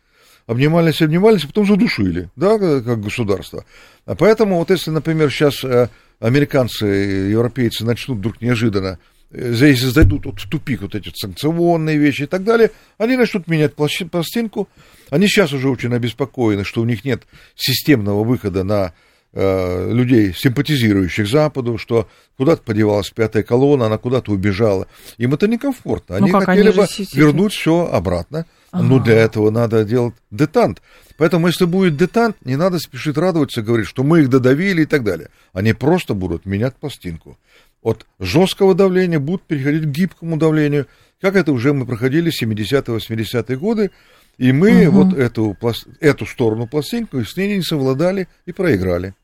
[0.47, 3.65] обнимались, обнимались, а потом задушили, да, как государство.
[4.05, 5.89] А поэтому вот если, например, сейчас э,
[6.21, 8.99] американцы, европейцы начнут вдруг неожиданно
[9.31, 13.75] если зайдут вот в тупик вот эти санкционные вещи и так далее, они начнут менять
[13.75, 14.69] пластинку.
[15.11, 17.25] Они сейчас уже очень обеспокоены, что у них нет
[17.55, 18.95] системного выхода на
[19.33, 24.87] э, людей, симпатизирующих Западу, что куда-то подевалась пятая колонна, она куда-то убежала.
[25.17, 26.17] Им это некомфортно.
[26.17, 28.47] Они ну, хотели бы вернуть все обратно.
[28.71, 28.85] Ага.
[28.85, 30.83] Но для этого надо делать детант.
[31.17, 35.05] Поэтому, если будет детант, не надо спешить радоваться, говорить, что мы их додавили и так
[35.05, 35.31] далее.
[35.55, 37.39] Они просто будут менять пластинку
[37.83, 40.87] от жесткого давления будут переходить к гибкому давлению,
[41.21, 43.91] как это уже мы проходили в 70-80-е годы,
[44.39, 45.03] и мы угу.
[45.03, 45.57] вот эту,
[46.01, 49.15] эту сторону пластинку с ней не совладали и проиграли.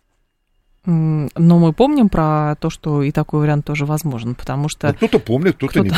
[0.87, 4.89] Но мы помним про то, что и такой вариант тоже возможен, потому что...
[4.89, 5.89] Ну, кто-то помнит, кто-то, кто-то...
[5.89, 5.95] не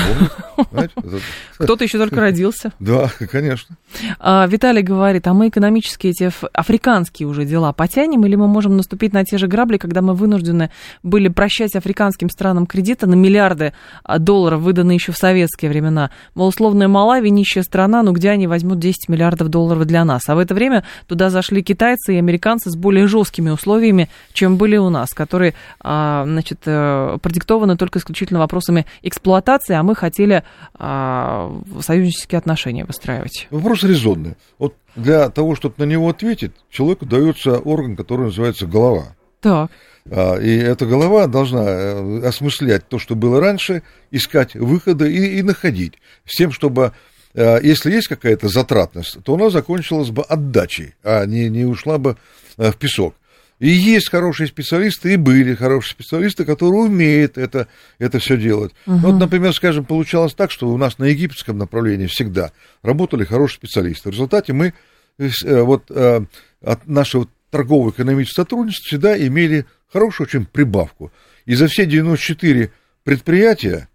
[0.64, 0.92] помнит.
[1.58, 2.72] Кто-то еще только родился.
[2.86, 3.76] Да, конечно.
[4.20, 9.12] А, Виталий говорит, а мы экономические эти африканские уже дела потянем, или мы можем наступить
[9.12, 10.70] на те же грабли, когда мы вынуждены
[11.02, 13.72] были прощать африканским странам кредиты на миллиарды
[14.04, 16.10] а, долларов, выданные еще в советские времена.
[16.34, 20.28] Мол, условная Малави, нищая страна, ну где они возьмут 10 миллиардов долларов для нас?
[20.28, 24.75] А в это время туда зашли китайцы и американцы с более жесткими условиями, чем были
[24.78, 30.42] у нас, которые, а, значит, э, продиктованы только исключительно вопросами эксплуатации, а мы хотели
[30.74, 33.46] а, союзнические отношения выстраивать.
[33.50, 34.34] Вопрос резонный.
[34.58, 39.14] Вот для того, чтобы на него ответить, человеку дается орган, который называется голова.
[39.40, 39.70] Так.
[40.10, 45.42] А, и эта голова должна э, осмыслять то, что было раньше, искать выходы и, и
[45.42, 45.94] находить.
[46.24, 46.92] С тем, чтобы
[47.34, 52.16] э, если есть какая-то затратность, то она закончилась бы отдачей, а не, не ушла бы
[52.56, 53.14] в песок.
[53.58, 58.72] И есть хорошие специалисты, и были хорошие специалисты, которые умеют это, это все делать.
[58.86, 58.96] Угу.
[58.96, 62.52] Вот, например, скажем, получалось так, что у нас на египетском направлении всегда
[62.82, 64.10] работали хорошие специалисты.
[64.10, 64.74] В результате мы
[65.18, 65.30] э,
[65.62, 66.20] вот, э,
[66.62, 71.10] от нашего торгово-экономического сотрудничества всегда имели хорошую очень прибавку.
[71.46, 72.70] И за все 94
[73.04, 73.88] предприятия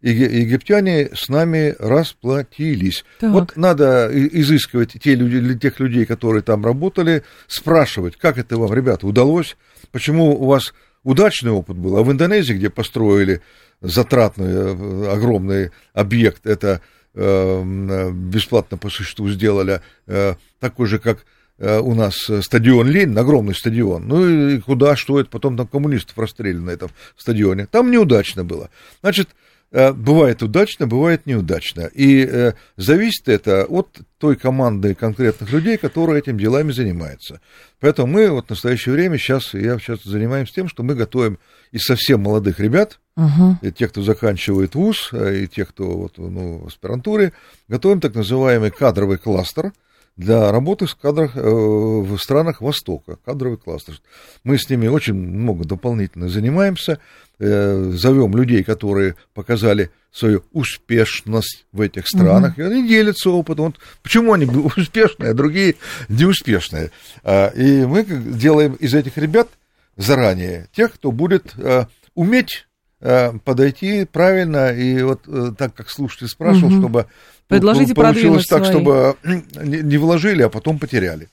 [0.00, 3.04] египтяне с нами расплатились.
[3.18, 3.32] Так.
[3.32, 9.06] Вот надо изыскивать те люди, тех людей, которые там работали, спрашивать, как это вам, ребята,
[9.06, 9.56] удалось,
[9.90, 10.72] почему у вас
[11.02, 13.42] удачный опыт был, а в Индонезии, где построили
[13.80, 16.80] затратный э, огромный объект, это
[17.14, 21.24] э, бесплатно по существу сделали, э, такой же, как
[21.58, 24.06] э, у нас стадион Ленин, огромный стадион.
[24.06, 27.66] Ну и куда, что это, потом там коммунистов расстреляли на этом стадионе.
[27.66, 28.70] Там неудачно было.
[29.00, 29.28] Значит,
[29.70, 31.90] бывает удачно, бывает неудачно.
[31.92, 33.88] И э, зависит это от
[34.18, 37.40] той команды конкретных людей, которые этим делами занимаются.
[37.80, 41.38] Поэтому мы вот в настоящее время сейчас, я сейчас занимаемся тем, что мы готовим
[41.70, 43.56] из совсем молодых ребят, uh-huh.
[43.60, 47.32] и тех, кто заканчивает вуз, э, и тех, кто вот, ну, в аспирантуре,
[47.68, 49.72] готовим так называемый кадровый кластер–
[50.18, 54.00] для работы в кадрах э, в странах Востока, кадровый кластер.
[54.42, 56.98] Мы с ними очень много дополнительно занимаемся,
[57.38, 62.62] э, зовем людей, которые показали свою успешность в этих странах, угу.
[62.62, 63.66] и они делятся опытом.
[63.66, 64.46] Вот почему они
[64.76, 65.76] успешные, а другие
[66.08, 66.90] неуспешные.
[67.22, 69.48] А, и мы делаем из этих ребят
[69.96, 72.67] заранее тех, кто будет э, уметь
[73.00, 75.22] подойти правильно, и вот
[75.56, 76.80] так, как слушатель спрашивал, угу.
[76.80, 77.06] чтобы
[77.48, 78.70] Предложите Получилось так, свои.
[78.70, 79.16] чтобы
[79.64, 81.28] не вложили, а потом потеряли.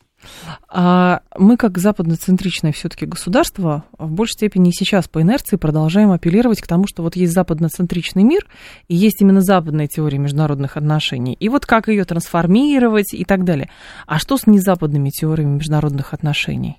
[0.69, 6.67] А мы, как западноцентричное все-таки государство, в большей степени сейчас по инерции продолжаем апеллировать к
[6.67, 8.47] тому, что вот есть западноцентричный мир,
[8.87, 13.69] и есть именно западная теория международных отношений, и вот как ее трансформировать и так далее.
[14.07, 16.77] А что с незападными теориями международных отношений?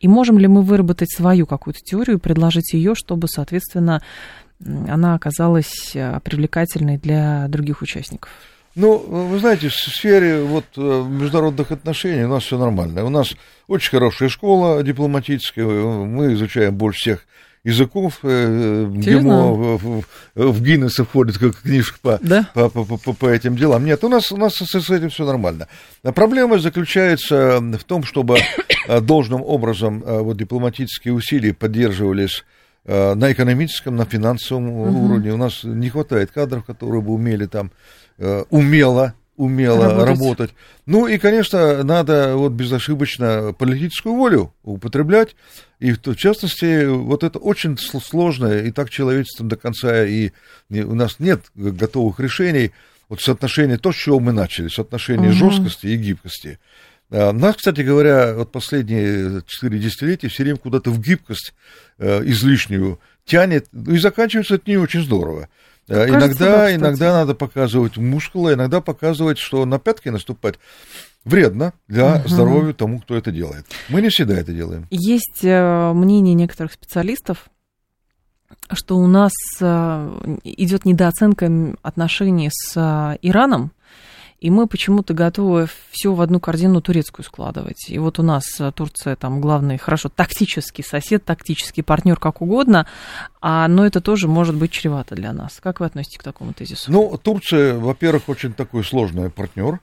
[0.00, 4.02] И можем ли мы выработать свою какую-то теорию и предложить ее, чтобы, соответственно,
[4.88, 8.30] она оказалась а, привлекательной для других участников?
[8.74, 13.04] Ну, вы знаете, в сфере вот, международных отношений у нас все нормально.
[13.04, 13.34] У нас
[13.66, 17.26] очень хорошая школа дипломатическая, мы изучаем больше всех
[17.64, 18.18] языков.
[18.22, 20.04] ГИМО в, в,
[20.34, 22.48] в Гиннесса входит как книжка по, да?
[22.54, 23.84] по, по, по, по этим делам.
[23.84, 25.68] Нет, у нас, у нас с, с этим все нормально.
[26.02, 28.38] Проблема заключается в том, чтобы
[29.02, 32.44] должным образом вот, дипломатические усилия поддерживались
[32.84, 35.06] на экономическом, на финансовом угу.
[35.06, 35.32] уровне.
[35.32, 37.72] У нас не хватает кадров, которые бы умели там
[38.50, 40.08] умело умело работать.
[40.08, 40.50] работать.
[40.84, 45.34] Ну и, конечно, надо вот безошибочно политическую волю употреблять.
[45.80, 50.30] И в частности, вот это очень сложное, и так человечеством до конца, и
[50.70, 52.72] у нас нет готовых решений.
[53.08, 55.38] Вот соотношение, то, с чего мы начали, соотношение угу.
[55.38, 56.58] жесткости и гибкости.
[57.10, 61.54] А, нас, кстати говоря, вот последние четыре десятилетия все время куда-то в гибкость
[61.98, 65.48] э, излишнюю тянет, ну и заканчивается это не очень здорово.
[65.88, 70.56] Э, Кажется, иногда, да, иногда надо показывать мускулы, иногда показывать, что на пятки наступать
[71.24, 72.28] вредно для угу.
[72.28, 73.66] здоровья тому, кто это делает.
[73.88, 74.86] Мы не всегда это делаем.
[74.90, 77.50] Есть э, мнение некоторых специалистов,
[78.72, 83.72] что у нас э, идет недооценка отношений с Ираном,
[84.40, 87.88] и мы почему-то готовы все в одну корзину турецкую складывать.
[87.88, 92.86] И вот у нас э, Турция там главный, хорошо, тактический сосед, тактический партнер, как угодно,
[93.42, 95.58] а, но это тоже может быть чревато для нас.
[95.60, 96.90] Как вы относитесь к такому тезису?
[96.90, 99.78] Ну, Турция, во-первых, очень такой сложный партнер, э,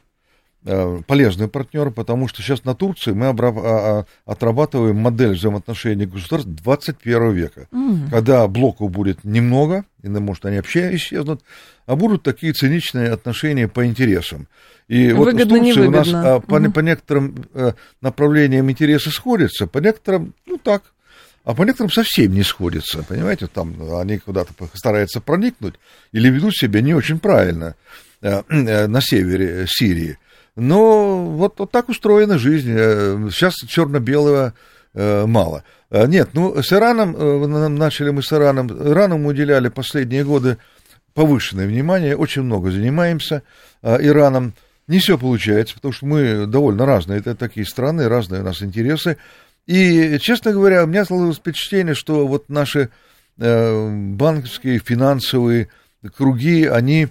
[1.08, 7.32] полезный партнер, потому что сейчас на Турции мы а, а, отрабатываем модель взаимоотношений государств 21
[7.32, 8.10] века, mm.
[8.12, 11.42] когда блоков будет немного, и, может, они вообще исчезнут,
[11.86, 14.48] а будут такие циничные отношения по интересам.
[14.88, 19.68] И выгодно, вот в Турции у нас а, по, по некоторым а, направлениям интересы сходятся,
[19.68, 20.84] по некоторым, ну так,
[21.46, 25.76] а по некоторым совсем не сходятся, понимаете, там они куда-то стараются проникнуть
[26.12, 27.76] или ведут себя не очень правильно
[28.20, 30.18] на севере Сирии.
[30.58, 32.74] Но вот, вот так устроена жизнь.
[33.32, 34.54] Сейчас черно-белого
[34.94, 35.64] мало.
[35.92, 40.58] Нет, ну, с Ираном, начали мы с Ираном, Ирану мы уделяли последние годы
[41.14, 43.44] повышенное внимание, очень много занимаемся
[43.84, 44.54] Ираном.
[44.88, 49.18] Не все получается, потому что мы довольно разные, это такие страны, разные у нас интересы.
[49.66, 52.90] И, честно говоря, у меня сложилось впечатление, что вот наши
[53.38, 55.68] э, банковские, финансовые
[56.16, 57.10] круги, они,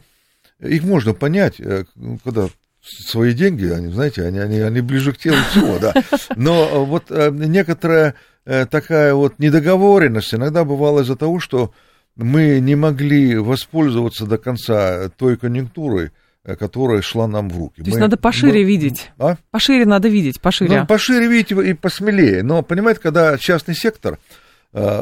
[0.59, 1.85] их можно понять, э,
[2.25, 2.49] когда
[2.87, 5.95] свои деньги, они, знаете, они, они, они ближе к телу всего, да.
[6.37, 8.15] Но вот э, некоторая
[8.45, 11.73] э, такая вот недоговоренность иногда бывала из-за того, что
[12.15, 16.11] мы не могли воспользоваться до конца той конъюнктурой,
[16.45, 17.83] э, которая шла нам в руки.
[17.83, 19.11] То есть мы, надо пошире мы, видеть.
[19.19, 19.37] А?
[19.51, 20.81] Пошире надо видеть, пошире.
[20.81, 22.43] Ну, пошире видеть и посмелее.
[22.43, 24.46] Но, понимаете, когда частный сектор, э,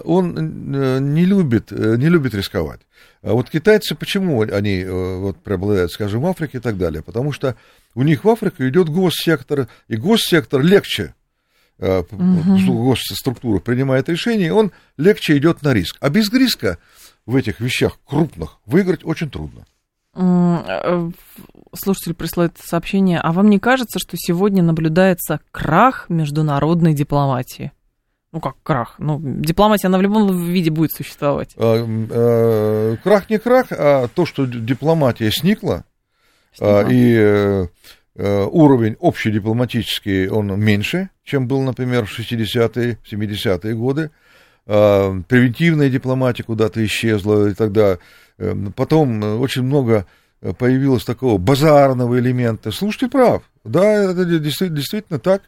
[0.04, 2.80] он э, не любит, не любит рисковать.
[3.22, 7.02] А вот китайцы, почему они вот, преобладают, скажем, в Африке и так далее?
[7.02, 7.56] Потому что
[7.94, 11.14] у них в Африке идет госсектор, и госсектор легче
[11.78, 12.90] угу.
[12.90, 15.96] госструктура принимает решение, он легче идет на риск.
[16.00, 16.78] А без риска
[17.26, 19.64] в этих вещах крупных выиграть очень трудно.
[20.16, 21.10] Э,
[21.74, 23.18] слушатель присылает сообщение.
[23.20, 27.72] А вам не кажется, что сегодня наблюдается крах международной дипломатии?
[28.34, 28.96] Ну как крах?
[28.98, 31.54] Ну, дипломатия, она в любом виде будет существовать.
[31.56, 35.84] А, а, крах не крах, а то, что дипломатия сникла,
[36.52, 36.84] сникла.
[36.90, 37.14] и
[38.16, 44.10] э, уровень общий дипломатический, он меньше, чем был, например, в 60-е, 70-е годы.
[44.66, 47.98] Превентивная дипломатия куда-то исчезла, и тогда
[48.74, 50.06] потом э, очень много
[50.40, 52.72] э, появилось такого базарного элемента.
[52.72, 55.42] Слушайте, прав, да, это действительно так.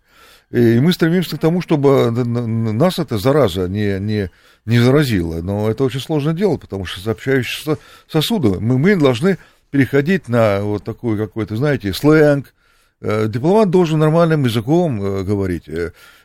[0.51, 4.31] И мы стремимся к тому, чтобы нас эта зараза не, не,
[4.65, 5.43] не заразила.
[5.43, 7.79] Но это очень сложно делать, потому что сообщающиеся
[8.09, 8.61] сосуды.
[8.61, 9.39] Мы, мы должны
[9.71, 12.55] переходить на вот такой какой-то, знаете, сленг.
[13.01, 15.69] Э, дипломат должен нормальным языком говорить,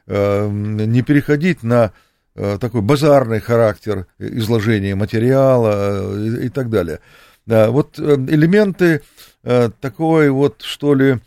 [0.07, 1.91] не переходить на
[2.33, 6.99] Э, такой базарный характер изложения материала э, и, так далее.
[7.45, 9.01] Да, вот э, элементы
[9.81, 11.17] такой вот, что ли,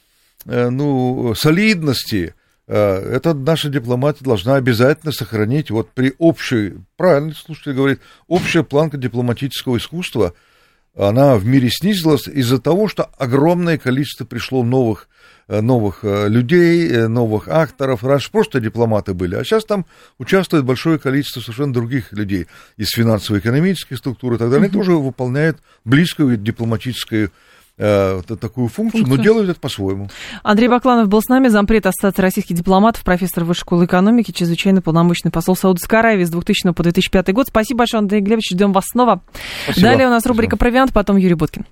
[0.45, 2.33] ну, солидности,
[2.67, 9.77] это наша дипломатия должна обязательно сохранить вот при общей, правильно слушатель говорит, общая планка дипломатического
[9.77, 10.33] искусства,
[10.97, 15.09] она в мире снизилась из-за того, что огромное количество пришло новых
[15.47, 18.03] Э, новых э, людей, э, новых акторов.
[18.03, 19.85] Раньше просто дипломаты были, а сейчас там
[20.19, 22.47] участвует большое количество совершенно других людей
[22.79, 24.65] из финансово-экономических структур и так далее.
[24.65, 27.31] Они тоже выполняют близкую дипломатическую
[27.77, 30.09] такую функцию, функцию, но делают это по-своему.
[30.43, 35.31] Андрей Бакланов был с нами, зампред Ассоциации российских дипломатов, профессор Высшей школы экономики, чрезвычайно полномочный
[35.31, 37.49] посол Саудовской Аравии с 2000 по 2005 год.
[37.49, 39.23] Спасибо большое, Андрей Глебович, ждем вас снова.
[39.65, 39.89] Спасибо.
[39.89, 41.65] Далее у нас рубрика «Провиант», потом Юрий Буткин.